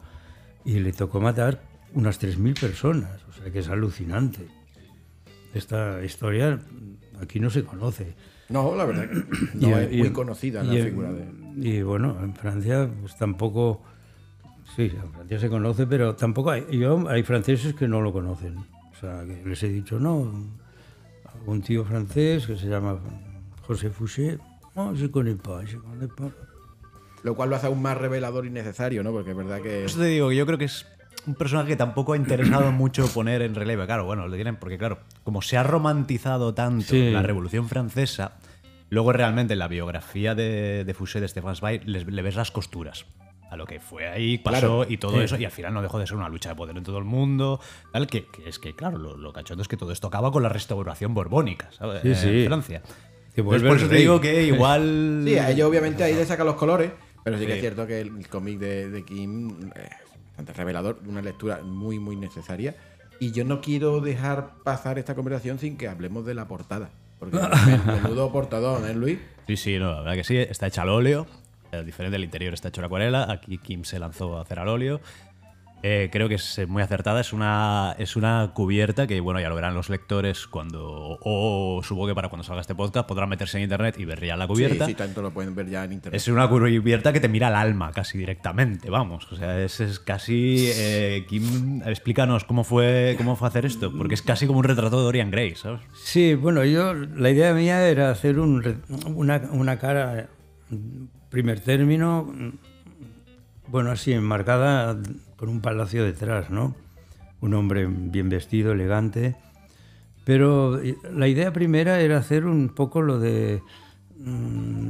y 0.65 0.81
le 0.81 0.93
tocó 0.93 1.21
matar 1.21 1.63
unas 1.95 2.21
3.000 2.21 2.61
personas, 2.61 3.25
o 3.29 3.33
sea 3.33 3.51
que 3.51 3.61
es 3.61 3.69
alucinante. 3.69 4.47
Esta 5.55 6.05
historia 6.05 6.61
aquí 7.23 7.41
no 7.41 7.49
se 7.49 7.65
conoce. 7.65 8.15
No, 8.49 8.75
la 8.75 8.85
verdad, 8.85 9.09
no 9.55 9.79
es 9.79 9.93
muy 9.93 10.11
conocida 10.11 10.63
la 10.63 10.85
figura 10.85 11.13
de... 11.13 11.27
Y 11.57 11.83
bueno, 11.83 12.17
en 12.23 12.35
Francia 12.35 12.89
pues 13.01 13.17
tampoco... 13.17 13.83
Sí, 14.77 14.93
en 14.95 15.13
Francia 15.13 15.39
se 15.39 15.49
conoce, 15.49 15.87
pero 15.87 16.15
tampoco 16.17 16.51
hay... 16.51 16.67
Yo, 16.71 17.09
hay 17.09 17.23
franceses 17.23 17.75
que 17.75 17.89
no 17.89 18.01
lo 18.01 18.13
conocen. 18.13 18.57
O 18.99 19.01
sea, 19.01 19.25
que 19.25 19.49
les 19.49 19.63
he 19.63 19.69
dicho, 19.69 20.01
no, 20.01 20.29
un 21.47 21.63
tío 21.63 21.85
francés 21.85 22.49
que 22.49 22.57
se 22.57 22.67
llama 22.67 22.99
José 23.65 23.91
Fouché, 23.91 24.39
no, 24.75 24.93
pas, 24.93 24.99
je 24.99 25.09
connais 25.09 25.37
pas. 25.37 25.65
Lo 27.23 27.37
cual 27.37 27.51
lo 27.51 27.57
hace 27.57 27.69
aún 27.69 27.81
más 27.81 27.97
revelador 27.97 28.45
y 28.45 28.51
necesario, 28.51 29.05
¿no? 29.05 29.13
Porque 29.13 29.31
es 29.31 29.37
verdad 29.37 29.61
que... 29.61 29.85
Eso 29.85 30.01
te 30.01 30.07
digo, 30.07 30.33
yo 30.33 30.45
creo 30.47 30.59
que 30.59 30.65
es 30.65 30.85
un 31.29 31.37
personaje 31.37 31.69
que 31.69 31.77
tampoco 31.77 32.15
ha 32.15 32.17
interesado 32.17 32.73
mucho 32.73 33.07
poner 33.07 33.43
en 33.43 33.55
relieve. 33.55 33.87
Claro, 33.87 34.05
bueno, 34.05 34.27
lo 34.27 34.35
tienen 34.35 34.57
porque, 34.57 34.79
claro, 34.79 34.99
como 35.23 35.43
se 35.43 35.57
ha 35.57 35.63
romantizado 35.63 36.55
tanto 36.55 36.97
la 36.97 37.23
Revolución 37.23 37.69
Francesa, 37.69 38.39
luego 38.91 39.13
realmente 39.13 39.53
en 39.53 39.61
la 39.61 39.69
biografía 39.69 40.35
de, 40.35 40.85
de 40.85 40.95
Fouché, 40.95 41.21
de 41.21 41.29
Stéphane 41.29 41.55
Zweig, 41.55 41.87
le 41.87 42.23
ves 42.23 42.35
las 42.35 42.51
costuras 42.51 43.07
a 43.51 43.57
lo 43.57 43.67
que 43.67 43.81
fue 43.81 44.09
ahí, 44.09 44.39
pasó 44.39 44.85
y 44.89 44.99
todo 44.99 45.21
eso, 45.23 45.37
y 45.37 45.45
al 45.45 45.51
final 45.51 45.73
no 45.73 45.83
dejó 45.83 45.99
de 45.99 46.07
ser 46.07 46.17
una 46.17 46.29
lucha 46.29 46.51
de 46.51 46.55
poder 46.55 46.77
en 46.77 46.85
todo 46.85 46.99
el 46.99 47.05
mundo, 47.05 47.61
tal, 47.93 48.07
que, 48.07 48.27
es 48.47 48.59
que, 48.59 48.75
claro, 48.75 48.99
lo, 48.99 49.33
cachondo 49.33 49.63
es 49.63 49.69
que 49.69 49.77
todo 49.77 49.93
esto 49.93 50.09
acaba 50.09 50.31
con 50.31 50.43
la 50.43 50.49
restauración 50.49 51.15
borbónica, 51.15 51.71
¿sabes? 51.73 52.05
en 52.05 52.47
Francia. 52.47 52.83
Que 53.35 53.43
por 53.43 53.57
eso 53.57 53.89
te 53.89 53.97
digo 53.97 54.21
que 54.21 54.45
igual... 54.45 55.23
Sí, 55.29 55.39
a 55.39 55.51
ellos 55.51 55.69
obviamente 55.69 56.03
ahí 56.03 56.15
le 56.15 56.25
saca 56.27 56.45
los 56.45 56.57
colores, 56.57 56.91
pero 57.25 57.39
sí 57.39 57.47
que 57.47 57.55
es 57.55 57.61
cierto 57.61 57.87
que 57.87 58.01
el, 58.01 58.29
cómic 58.29 58.59
de, 58.59 59.05
Kim 59.07 59.71
es 59.75 59.91
bastante 60.27 60.53
revelador, 60.53 60.99
una 61.07 61.23
lectura 61.23 61.61
muy, 61.63 61.99
muy 61.99 62.17
necesaria, 62.17 62.75
y 63.21 63.33
yo 63.33 63.45
no 63.45 63.61
quiero 63.61 64.01
dejar 64.01 64.55
pasar 64.65 64.99
esta 64.99 65.15
conversación 65.15 65.59
sin 65.59 65.77
que 65.77 65.89
hablemos 65.89 66.25
de 66.27 66.35
la 66.35 66.47
portada. 66.47 66.91
Porque 67.19 67.37
menudo 67.87 68.31
portadón, 68.31 68.89
¿eh, 68.89 68.95
Luis? 68.95 69.19
Sí, 69.47 69.57
sí, 69.57 69.79
no, 69.79 69.91
la 69.93 70.01
verdad 70.01 70.15
que 70.15 70.25
sí, 70.25 70.37
está 70.37 70.69
hecha 70.69 70.83
al 70.83 70.91
óleo, 70.91 71.27
el 71.73 71.87
diferente, 71.87 72.17
el 72.17 72.25
interior 72.25 72.55
está 72.55 72.69
hecho 72.69 72.81
en 72.81 72.87
acuarela. 72.87 73.31
Aquí 73.31 73.59
Kim 73.59 73.85
se 73.85 73.99
lanzó 73.99 74.39
a 74.39 74.43
hacer 74.43 74.59
al 74.59 74.69
óleo. 74.69 75.01
Eh, 75.83 76.09
creo 76.11 76.29
que 76.29 76.35
es 76.35 76.61
muy 76.67 76.83
acertada. 76.83 77.21
Es 77.21 77.33
una, 77.33 77.95
es 77.99 78.17
una 78.17 78.51
cubierta 78.53 79.07
que, 79.07 79.21
bueno, 79.21 79.41
ya 79.41 79.49
lo 79.49 79.55
verán 79.55 79.75
los 79.75 79.89
lectores 79.89 80.49
cuando. 80.49 81.19
O, 81.23 81.81
supongo 81.85 82.09
que 82.09 82.15
para 82.17 82.29
cuando 82.29 82.43
salga 82.43 82.63
este 82.63 82.75
podcast 82.75 83.07
podrán 83.07 83.29
meterse 83.29 83.59
en 83.59 83.65
internet 83.65 83.95
y 83.99 84.05
ver 84.05 84.25
ya 84.25 84.37
la 84.37 84.49
cubierta. 84.49 84.87
Sí, 84.87 84.93
sí, 84.93 84.97
tanto 84.97 85.23
lo 85.23 85.31
pueden 85.31 85.55
ver 85.55 85.69
ya 85.69 85.85
en 85.85 85.93
internet. 85.93 86.17
Es 86.21 86.27
una 86.27 86.49
cubierta 86.49 87.13
que 87.13 87.21
te 87.21 87.29
mira 87.29 87.47
al 87.47 87.55
alma 87.55 87.93
casi 87.93 88.19
directamente, 88.19 88.91
vamos. 88.91 89.31
O 89.31 89.37
sea, 89.37 89.63
es, 89.63 89.79
es 89.79 90.01
casi. 90.01 90.69
Eh, 90.69 91.27
Kim, 91.29 91.83
explícanos 91.87 92.45
cómo 92.45 92.65
fue, 92.65 93.15
cómo 93.17 93.37
fue 93.37 93.47
hacer 93.47 93.65
esto, 93.65 93.93
porque 93.97 94.15
es 94.15 94.23
casi 94.23 94.49
como 94.49 94.59
un 94.59 94.65
retrato 94.65 94.97
de 94.97 95.05
Dorian 95.05 95.31
Gray, 95.31 95.55
¿sabes? 95.55 95.81
Sí, 96.03 96.35
bueno, 96.35 96.65
yo. 96.65 96.93
La 96.93 97.31
idea 97.31 97.55
mía 97.55 97.89
era 97.89 98.11
hacer 98.11 98.41
un, 98.41 98.83
una, 99.15 99.43
una 99.53 99.79
cara 99.79 100.29
primer 101.31 101.61
término, 101.61 102.33
bueno, 103.69 103.91
así 103.91 104.13
enmarcada 104.13 104.97
con 105.37 105.49
un 105.49 105.61
palacio 105.61 106.05
detrás, 106.05 106.51
¿no? 106.51 106.75
Un 107.41 107.55
hombre 107.55 107.87
bien 107.87 108.29
vestido, 108.29 108.73
elegante. 108.73 109.37
Pero 110.25 110.81
la 111.15 111.29
idea 111.29 111.53
primera 111.53 112.01
era 112.01 112.19
hacer 112.19 112.45
un 112.45 112.69
poco 112.71 113.01
lo 113.01 113.19
de... 113.19 113.63
Mm, 114.19 114.89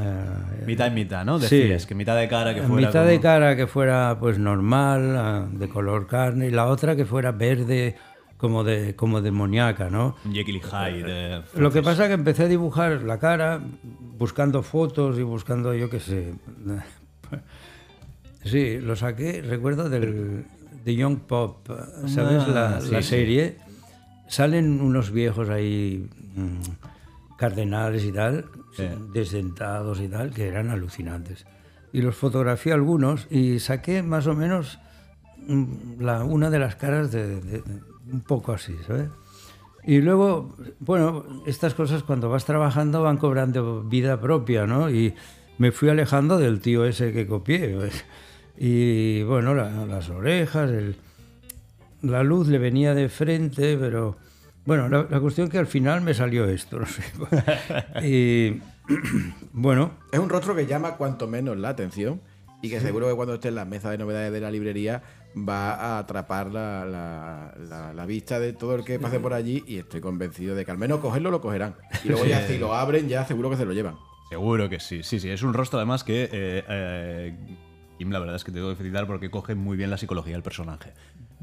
eh, 0.00 0.64
mitad 0.66 0.88
y 0.88 0.90
mitad, 0.90 1.24
¿no? 1.24 1.38
Decías 1.38 1.82
sí, 1.82 1.88
que 1.88 1.94
mitad 1.94 2.16
de 2.16 2.28
cara 2.28 2.54
que 2.54 2.62
fuera. 2.62 2.88
Mitad 2.88 3.06
de 3.06 3.20
cara 3.20 3.56
que 3.56 3.66
fuera 3.66 4.16
pues 4.18 4.38
normal, 4.38 5.16
ah, 5.16 5.48
de 5.50 5.68
color 5.68 6.06
carne, 6.06 6.48
y 6.48 6.50
la 6.50 6.66
otra 6.66 6.96
que 6.96 7.04
fuera 7.04 7.32
verde, 7.32 7.96
como 8.36 8.64
de 8.64 8.96
como 8.96 9.20
demoníaca, 9.20 9.90
¿no? 9.90 10.16
Jekyll 10.30 10.56
y 10.56 10.60
Hyde. 10.60 11.42
Lo 11.56 11.70
que 11.70 11.82
pasa 11.82 12.04
es 12.04 12.08
que 12.08 12.14
empecé 12.14 12.44
a 12.44 12.48
dibujar 12.48 13.02
la 13.02 13.18
cara 13.18 13.60
buscando 14.18 14.62
fotos 14.62 15.18
y 15.18 15.22
buscando, 15.22 15.74
yo 15.74 15.90
qué 15.90 16.00
sé. 16.00 16.34
Sí, 18.44 18.78
lo 18.78 18.94
saqué, 18.94 19.40
recuerdo 19.40 19.88
del 19.88 20.44
de 20.84 20.94
Young 20.94 21.20
Pop, 21.20 21.66
¿sabes? 22.06 22.42
Ah, 22.46 22.78
la, 22.90 23.00
serie. 23.00 23.56
Salen 24.28 24.82
unos 24.82 25.10
viejos 25.10 25.48
ahí, 25.48 26.06
mm, 26.36 27.38
cardenales 27.38 28.04
y 28.04 28.12
tal, 28.12 28.44
desdentados 29.14 29.98
y 30.00 30.08
tal, 30.08 30.30
que 30.34 30.46
eran 30.46 30.68
alucinantes. 30.68 31.46
Y 31.90 32.02
los 32.02 32.16
fotografié 32.16 32.74
algunos 32.74 33.26
y 33.30 33.60
saqué 33.60 34.02
más 34.02 34.26
o 34.26 34.34
menos 34.34 34.78
mm, 35.46 36.02
la, 36.02 36.22
una 36.22 36.50
de 36.50 36.58
las 36.58 36.76
caras 36.76 37.10
de 37.12 37.40
un 38.10 38.20
poco 38.20 38.52
así, 38.52 38.76
¿sabes? 38.86 39.08
Y 39.86 40.00
luego, 40.00 40.56
bueno, 40.80 41.24
estas 41.46 41.74
cosas 41.74 42.02
cuando 42.02 42.30
vas 42.30 42.44
trabajando 42.46 43.02
van 43.02 43.18
cobrando 43.18 43.82
vida 43.82 44.18
propia, 44.20 44.66
¿no? 44.66 44.90
Y 44.90 45.14
me 45.58 45.72
fui 45.72 45.90
alejando 45.90 46.38
del 46.38 46.60
tío 46.60 46.86
ese 46.86 47.12
que 47.12 47.26
copié. 47.26 47.74
Pues. 47.74 48.04
Y 48.56 49.22
bueno, 49.24 49.54
las 49.54 50.08
orejas, 50.08 50.70
el, 50.70 50.96
la 52.00 52.22
luz 52.22 52.48
le 52.48 52.58
venía 52.58 52.94
de 52.94 53.10
frente, 53.10 53.76
pero 53.76 54.16
bueno, 54.64 54.88
la, 54.88 55.06
la, 55.10 55.20
cuestión 55.20 55.50
que 55.50 55.58
al 55.58 55.66
final 55.66 56.00
me 56.00 56.14
salió 56.14 56.46
esto, 56.46 56.78
no 56.78 56.86
sé. 56.86 57.02
y 58.02 58.62
bueno. 59.52 59.92
Es 60.12 60.18
un 60.18 60.30
rostro 60.30 60.54
que 60.56 60.66
llama 60.66 60.96
cuanto 60.96 61.26
menos 61.26 61.58
la 61.58 61.68
atención 61.70 62.22
y 62.62 62.70
que 62.70 62.80
seguro 62.80 63.08
que 63.08 63.14
cuando 63.14 63.34
esté 63.34 63.48
en 63.48 63.56
la 63.56 63.66
mesa 63.66 63.90
de 63.90 63.98
novedades 63.98 64.32
de 64.32 64.40
la 64.40 64.50
librería 64.50 65.02
va 65.36 65.74
a 65.74 65.98
atrapar 65.98 66.52
la, 66.52 66.84
la, 67.94 68.06
vista 68.06 68.38
de 68.38 68.52
todo 68.52 68.76
el 68.76 68.84
que 68.84 68.98
pase 68.98 69.18
por 69.18 69.32
allí 69.32 69.64
y 69.66 69.78
estoy 69.78 70.00
convencido 70.00 70.54
de 70.54 70.64
que 70.64 70.70
al 70.70 70.78
menos 70.78 71.00
cogerlo 71.00 71.30
lo 71.30 71.40
cogerán. 71.40 71.74
Y 72.04 72.08
luego 72.08 72.24
ya 72.24 72.46
si 72.46 72.58
lo 72.58 72.74
abren 72.74 73.08
ya 73.08 73.24
seguro 73.24 73.50
que 73.50 73.56
se 73.56 73.64
lo 73.64 73.72
llevan. 73.72 73.96
Seguro 74.28 74.68
que 74.68 74.80
sí, 74.80 75.02
sí, 75.02 75.20
sí. 75.20 75.30
Es 75.30 75.42
un 75.42 75.54
rostro 75.54 75.78
además 75.78 76.04
que... 76.04 76.24
Eh, 76.24 76.64
eh, 76.68 77.36
Kim, 77.98 78.10
la 78.10 78.18
verdad 78.18 78.36
es 78.36 78.44
que 78.44 78.50
te 78.50 78.58
tengo 78.58 78.70
que 78.70 78.76
felicitar 78.76 79.06
porque 79.06 79.30
coge 79.30 79.54
muy 79.54 79.76
bien 79.76 79.90
la 79.90 79.96
psicología 79.96 80.34
del 80.34 80.42
personaje. 80.42 80.92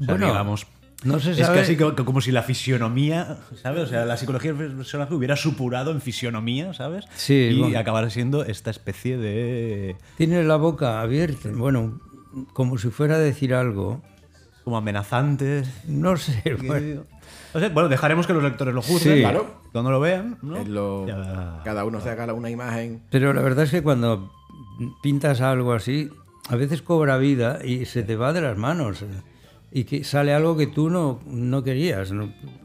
O 0.00 0.04
sea, 0.04 0.16
digamos, 0.16 0.66
no 1.04 1.18
se 1.18 1.34
sabe. 1.34 1.60
Es 1.60 1.76
casi 1.76 1.76
como, 1.76 2.20
si 2.20 2.30
la 2.30 2.42
fisionomía, 2.42 3.38
¿sabes? 3.62 3.84
O 3.84 3.86
sea, 3.86 4.04
la 4.04 4.16
psicología 4.16 4.52
del 4.52 4.72
personaje 4.72 5.14
hubiera 5.14 5.36
supurado 5.36 5.90
en 5.90 6.00
fisionomía, 6.00 6.74
¿sabes? 6.74 7.06
Sí. 7.14 7.62
Y 7.70 7.74
acabara 7.74 8.10
siendo 8.10 8.44
esta 8.44 8.70
especie 8.70 9.16
de. 9.16 9.96
Tiene 10.16 10.44
la 10.44 10.56
boca 10.56 11.00
abierta, 11.00 11.48
bueno, 11.52 12.00
como 12.52 12.78
si 12.78 12.90
fuera 12.90 13.16
a 13.16 13.18
decir 13.18 13.54
algo. 13.54 14.00
Como 14.64 14.76
amenazante. 14.76 15.64
No 15.86 16.16
sé. 16.16 16.42
Bueno. 17.54 17.88
dejaremos 17.88 18.26
que 18.26 18.32
los 18.32 18.42
lectores 18.42 18.74
lo 18.74 18.82
juzguen, 18.82 19.20
claro. 19.20 19.62
Cuando 19.72 19.90
lo 19.90 20.00
vean, 20.00 20.38
Cada 21.64 21.84
uno 21.84 22.00
se 22.00 22.10
haga 22.10 22.32
una 22.32 22.50
imagen. 22.50 23.02
Pero 23.10 23.32
la 23.32 23.42
verdad 23.42 23.64
es 23.64 23.70
que 23.70 23.82
cuando 23.82 24.30
pintas 25.02 25.40
algo 25.40 25.72
así, 25.72 26.10
a 26.48 26.56
veces 26.56 26.82
cobra 26.82 27.16
vida 27.18 27.60
y 27.64 27.84
se 27.86 28.02
te 28.02 28.16
va 28.16 28.32
de 28.32 28.40
las 28.40 28.56
manos 28.56 29.04
y 29.72 29.84
que 29.84 30.04
sale 30.04 30.34
algo 30.34 30.56
que 30.56 30.66
tú 30.66 30.90
no, 30.90 31.20
no 31.26 31.62
querías. 31.64 32.12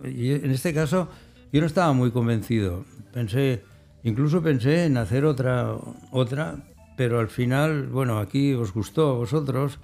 Y 0.04 0.32
en 0.32 0.52
este 0.52 0.74
caso 0.74 1.08
yo 1.52 1.62
no 1.62 1.68
estaba 1.68 1.94
muy 1.94 2.12
convencido. 2.12 2.84
Pensé, 3.14 3.64
incluso 4.04 4.42
pensé 4.42 4.86
en 4.86 4.98
hacer 4.98 5.26
otra, 5.26 5.74
otra, 6.12 6.58
pero 6.98 7.20
al 7.20 7.30
final, 7.30 7.88
bueno, 7.88 8.18
aquí 8.18 8.54
os 8.54 8.74
gustó 8.74 9.12
a 9.12 9.14
vosotros. 9.14 9.80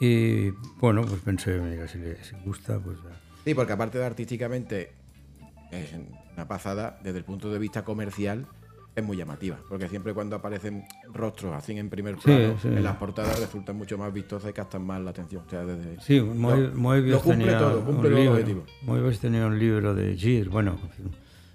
Y 0.00 0.50
bueno, 0.80 1.02
pues 1.02 1.20
pensé, 1.20 1.60
mira, 1.60 1.86
si 1.86 1.98
les 1.98 2.34
gusta, 2.44 2.80
pues... 2.80 2.98
Sí, 3.44 3.54
porque 3.54 3.74
aparte 3.74 3.98
de 3.98 4.06
artísticamente, 4.06 4.92
es 5.70 5.90
una 6.34 6.48
pasada, 6.48 6.98
desde 7.04 7.18
el 7.18 7.24
punto 7.24 7.52
de 7.52 7.58
vista 7.60 7.84
comercial, 7.84 8.46
es 8.96 9.04
muy 9.04 9.16
llamativa, 9.16 9.58
porque 9.68 9.88
siempre 9.88 10.12
cuando 10.12 10.36
aparecen 10.36 10.84
rostros 11.12 11.54
así 11.54 11.78
en 11.78 11.88
primer 11.88 12.16
plano, 12.16 12.56
en 12.64 12.82
las 12.82 12.96
portadas 12.96 13.38
resultan 13.38 13.76
mucho 13.76 13.96
más 13.96 14.12
vistosas 14.12 14.50
y 14.50 14.52
captan 14.52 14.84
más 14.84 15.00
la 15.02 15.10
atención. 15.10 15.44
O 15.46 15.50
sea, 15.50 15.64
desde, 15.64 16.00
sí, 16.00 16.20
muy 16.20 17.12
cumple 17.22 17.52
todo, 17.52 17.84
cumple 17.84 18.10
los 18.10 18.28
objetivos. 18.28 18.64
Moebius 18.82 19.20
tenía 19.20 19.46
un 19.46 19.58
libro 19.58 19.94
de 19.94 20.16
Gir, 20.16 20.48
bueno... 20.48 20.78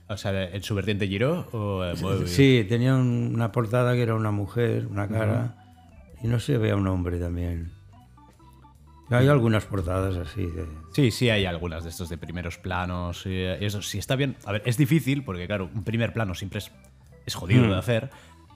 O 0.10 0.18
sea, 0.18 0.44
¿en 0.44 0.64
su 0.64 0.74
vertiente 0.74 1.08
Giro 1.08 1.48
o 1.52 1.84
Sí, 2.26 2.66
tenía 2.70 2.96
una 2.96 3.52
portada 3.52 3.94
que 3.94 4.04
era 4.04 4.16
una 4.16 4.32
mujer, 4.32 4.88
una 4.88 5.08
cara, 5.08 5.56
y 6.24 6.28
no 6.28 6.40
se 6.40 6.58
veía 6.58 6.76
un 6.76 6.88
hombre 6.88 7.20
también. 7.20 7.72
Hay 9.10 9.28
algunas 9.28 9.66
portadas 9.66 10.16
así. 10.18 10.50
Sí, 10.94 11.12
sí, 11.12 11.30
hay 11.30 11.46
algunas 11.46 11.84
de 11.84 11.90
estos 11.90 12.10
de 12.10 12.18
primeros 12.18 12.58
planos. 12.58 13.26
Y 13.26 13.42
eso 13.42 13.82
sí 13.82 13.98
está 13.98 14.18
bien. 14.18 14.36
A 14.46 14.52
ver, 14.52 14.64
es 14.66 14.78
difícil 14.78 15.24
porque, 15.24 15.48
claro, 15.48 15.70
un 15.74 15.84
primer 15.84 16.12
plano 16.12 16.36
siempre 16.36 16.60
es 16.60 16.72
es 17.28 17.36
jodido 17.36 17.64
de 17.64 17.76
mm. 17.76 17.80
hacer, 17.80 18.10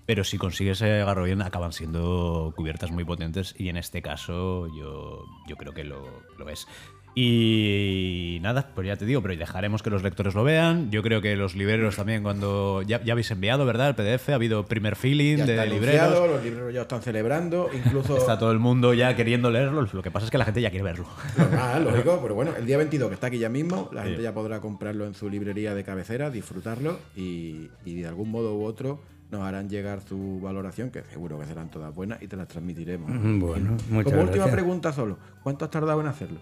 pero 0.08 0.24
si 0.24 0.40
consigues 0.40 0.82
agarro 0.82 1.26
bien 1.26 1.44
acaban 1.44 1.74
siendo 1.74 2.54
cubiertas 2.56 2.90
muy 2.90 3.04
potentes 3.04 3.54
y 3.58 3.70
en 3.70 3.78
este 3.78 4.02
caso 4.02 4.68
yo, 4.76 5.26
yo 5.48 5.58
creo 5.58 5.74
que 5.74 5.84
lo, 5.84 6.24
lo 6.40 6.50
es. 6.50 6.68
Y 7.14 8.40
nada, 8.42 8.70
pues 8.74 8.88
ya 8.88 8.96
te 8.96 9.06
digo, 9.06 9.22
pero 9.22 9.36
dejaremos 9.36 9.84
que 9.84 9.90
los 9.90 10.02
lectores 10.02 10.34
lo 10.34 10.44
vean. 10.44 10.90
Yo 10.92 11.04
creo 11.04 11.22
que 11.22 11.36
los 11.36 11.56
libreros 11.56 11.96
también, 11.98 12.24
cuando 12.24 12.82
ya, 12.84 13.04
ya 13.04 13.14
habéis 13.14 13.30
enviado, 13.32 13.66
¿verdad? 13.66 13.90
El 13.90 13.96
PDF, 13.96 14.30
ha 14.30 14.36
habido 14.36 14.66
primer 14.66 14.96
feeling 14.96 15.38
Ya 15.38 15.46
de 15.46 15.68
libreros. 15.68 16.30
los 16.30 16.44
libreros 16.44 16.74
ya 16.74 16.80
lo 16.80 16.84
están 16.84 17.02
celebrando, 17.02 17.70
incluso... 17.74 18.18
Está 18.18 18.40
todo 18.40 18.52
el 18.52 18.60
mundo 18.60 18.94
ya 18.94 19.16
queriendo 19.16 19.52
leerlo. 19.52 19.88
Lo 19.92 20.02
que 20.02 20.12
pasa 20.12 20.26
es 20.26 20.32
que 20.32 20.38
la 20.38 20.46
gente 20.46 20.62
ya 20.62 20.70
quiere 20.70 20.84
verlo. 20.84 21.06
Normal, 21.38 21.84
lógico, 21.84 22.20
pero 22.22 22.36
bueno, 22.36 22.52
el 22.58 22.66
día 22.66 22.78
22 22.78 23.10
que 23.10 23.16
está 23.16 23.28
aquí 23.28 23.40
ya 23.40 23.50
mismo, 23.50 23.90
la 23.94 24.04
gente 24.04 24.22
ya 24.22 24.34
podrá 24.34 24.62
comprarlo 24.62 25.06
en 25.06 25.14
su 25.14 25.30
librería 25.30 25.76
de 25.76 25.84
cabecera, 25.84 26.30
disfrutarlo 26.30 26.98
y, 27.16 27.70
y 27.86 27.96
de 27.96 28.08
algún 28.08 28.30
modo 28.32 28.56
u 28.58 28.64
otro 28.64 29.02
nos 29.32 29.42
harán 29.44 29.70
llegar 29.70 30.02
su 30.02 30.40
valoración, 30.42 30.92
que 30.92 31.04
seguro 31.04 31.40
que 31.40 31.46
serán 31.46 31.70
todas 31.72 31.94
buenas 31.96 32.22
y 32.22 32.28
te 32.28 32.36
las 32.36 32.50
transmitiremos. 32.50 33.10
Mm, 33.10 33.40
Bueno, 33.40 33.78
muchas 33.90 34.12
Como 34.12 34.24
última 34.26 34.48
pregunta 34.48 34.92
solo, 34.92 35.18
¿cuánto 35.42 35.64
has 35.66 35.72
tardado 35.72 36.02
en 36.02 36.08
hacerlo? 36.08 36.40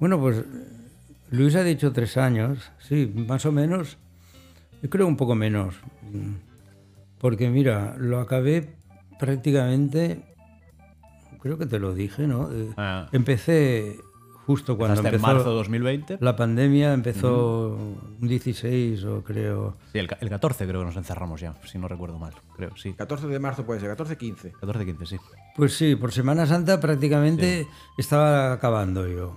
Bueno, 0.00 0.18
pues 0.20 0.44
Luis 1.30 1.54
ha 1.56 1.64
dicho 1.64 1.92
tres 1.92 2.16
años, 2.16 2.70
sí, 2.78 3.12
más 3.28 3.44
o 3.46 3.52
menos. 3.52 3.96
Yo 4.82 4.88
creo 4.90 5.06
un 5.06 5.16
poco 5.16 5.34
menos. 5.34 5.74
Porque 7.18 7.50
mira, 7.50 7.96
lo 7.98 8.20
acabé 8.20 8.76
prácticamente, 9.18 10.22
creo 11.40 11.58
que 11.58 11.66
te 11.66 11.78
lo 11.78 11.94
dije, 11.94 12.26
¿no? 12.26 12.50
Eh, 12.52 12.68
Ah. 12.76 13.08
Empecé 13.12 13.96
justo 14.46 14.78
cuando 14.78 14.94
Hasta 14.94 15.08
en 15.08 15.14
empezó 15.16 15.26
marzo 15.34 15.50
2020. 15.52 16.18
la 16.20 16.34
pandemia, 16.36 16.94
empezó 16.94 17.76
un 18.20 18.28
16 18.28 19.04
o 19.04 19.22
creo. 19.24 19.76
Sí, 19.92 19.98
el, 19.98 20.08
el 20.20 20.28
14 20.30 20.66
creo 20.66 20.80
que 20.80 20.86
nos 20.86 20.96
encerramos 20.96 21.40
ya, 21.40 21.54
si 21.66 21.76
no 21.78 21.88
recuerdo 21.88 22.18
mal. 22.18 22.32
Creo, 22.56 22.74
sí. 22.76 22.92
14 22.94 23.26
de 23.26 23.38
marzo 23.40 23.66
puede 23.66 23.80
ser, 23.80 23.94
14-15. 23.96 24.52
14-15, 24.52 25.06
sí. 25.06 25.16
Pues 25.56 25.74
sí, 25.76 25.96
por 25.96 26.12
Semana 26.12 26.46
Santa 26.46 26.80
prácticamente 26.80 27.66
estaba 27.98 28.52
acabando 28.52 29.06
yo 29.08 29.36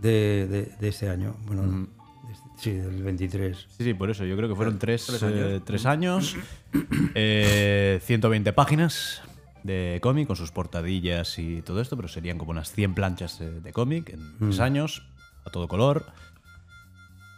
de, 0.00 0.46
de- 0.48 0.72
de 0.80 0.88
este 0.88 1.08
año. 1.08 1.36
Bueno, 1.46 1.62
de 1.62 2.34
sí, 2.56 2.72
del 2.72 3.02
23. 3.02 3.56
Sí, 3.76 3.84
sí, 3.84 3.94
por 3.94 4.10
eso. 4.10 4.24
Yo 4.24 4.36
creo 4.36 4.48
que 4.48 4.54
fueron 4.54 4.78
tres, 4.78 5.08
eh, 5.22 5.60
tres 5.64 5.86
años, 5.86 6.36
eh, 7.14 8.00
120 8.02 8.52
páginas 8.52 9.22
de 9.62 9.98
cómic 10.02 10.26
con 10.26 10.36
sus 10.36 10.52
portadillas 10.52 11.38
y 11.38 11.62
todo 11.62 11.80
esto, 11.80 11.96
pero 11.96 12.08
serían 12.08 12.38
como 12.38 12.52
unas 12.52 12.70
100 12.72 12.94
planchas 12.94 13.38
de, 13.38 13.60
de 13.60 13.72
cómic 13.72 14.10
en 14.10 14.38
tres 14.38 14.60
años, 14.60 15.02
a 15.44 15.50
todo 15.50 15.68
color. 15.68 16.06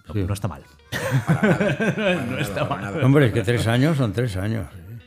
No, 0.08 0.14
Sí. 0.14 0.24
no 0.26 0.34
está 0.34 0.48
mal. 0.48 0.64
no 2.30 2.38
está 2.38 2.64
mal. 2.64 3.02
Hombre, 3.04 3.26
es 3.26 3.32
que 3.32 3.42
tres 3.42 3.66
años 3.68 3.96
son 3.96 4.12
tres 4.12 4.36
años. 4.36 4.66
¿eh? 4.74 4.98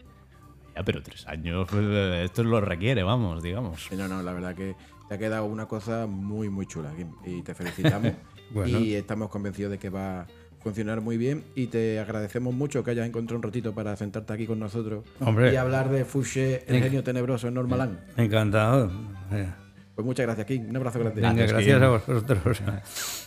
Ya, 0.75 0.83
pero 0.83 1.03
tres 1.03 1.27
años, 1.27 1.67
pues, 1.69 1.83
eh, 1.85 2.23
esto 2.23 2.43
lo 2.43 2.61
requiere, 2.61 3.03
vamos, 3.03 3.43
digamos. 3.43 3.89
No, 3.91 4.07
no, 4.07 4.23
la 4.23 4.31
verdad 4.33 4.55
que 4.55 4.75
te 5.13 5.25
ha 5.25 5.29
quedado 5.29 5.45
una 5.45 5.67
cosa 5.67 6.07
muy, 6.07 6.49
muy 6.49 6.65
chula, 6.65 6.91
Kim, 6.95 7.11
y 7.25 7.41
te 7.43 7.53
felicitamos. 7.53 8.11
Bueno. 8.53 8.77
Y 8.81 8.93
estamos 8.93 9.29
convencidos 9.29 9.71
de 9.71 9.79
que 9.79 9.89
va 9.89 10.21
a 10.21 10.27
funcionar 10.59 11.01
muy 11.01 11.17
bien. 11.17 11.43
Y 11.55 11.67
te 11.67 11.99
agradecemos 11.99 12.53
mucho 12.53 12.83
que 12.83 12.91
hayas 12.91 13.07
encontrado 13.07 13.37
un 13.37 13.41
ratito 13.43 13.73
para 13.73 13.95
sentarte 13.95 14.31
aquí 14.31 14.45
con 14.45 14.59
nosotros 14.59 15.05
Hombre. 15.21 15.51
y 15.51 15.55
hablar 15.55 15.89
de 15.89 16.05
Fouché, 16.05 16.63
el 16.67 16.83
genio 16.83 17.03
tenebroso 17.03 17.47
en 17.47 17.55
Normalán. 17.55 18.01
Encantado. 18.15 18.91
Eh, 19.31 19.47
Pues 19.95 20.05
muchas 20.05 20.27
gracias, 20.27 20.45
Kim. 20.45 20.69
Un 20.69 20.75
abrazo 20.75 20.99
grande. 20.99 21.21
Venga, 21.21 21.45
Gracias, 21.47 21.81
a 21.81 21.87
vosotros. 21.87 22.61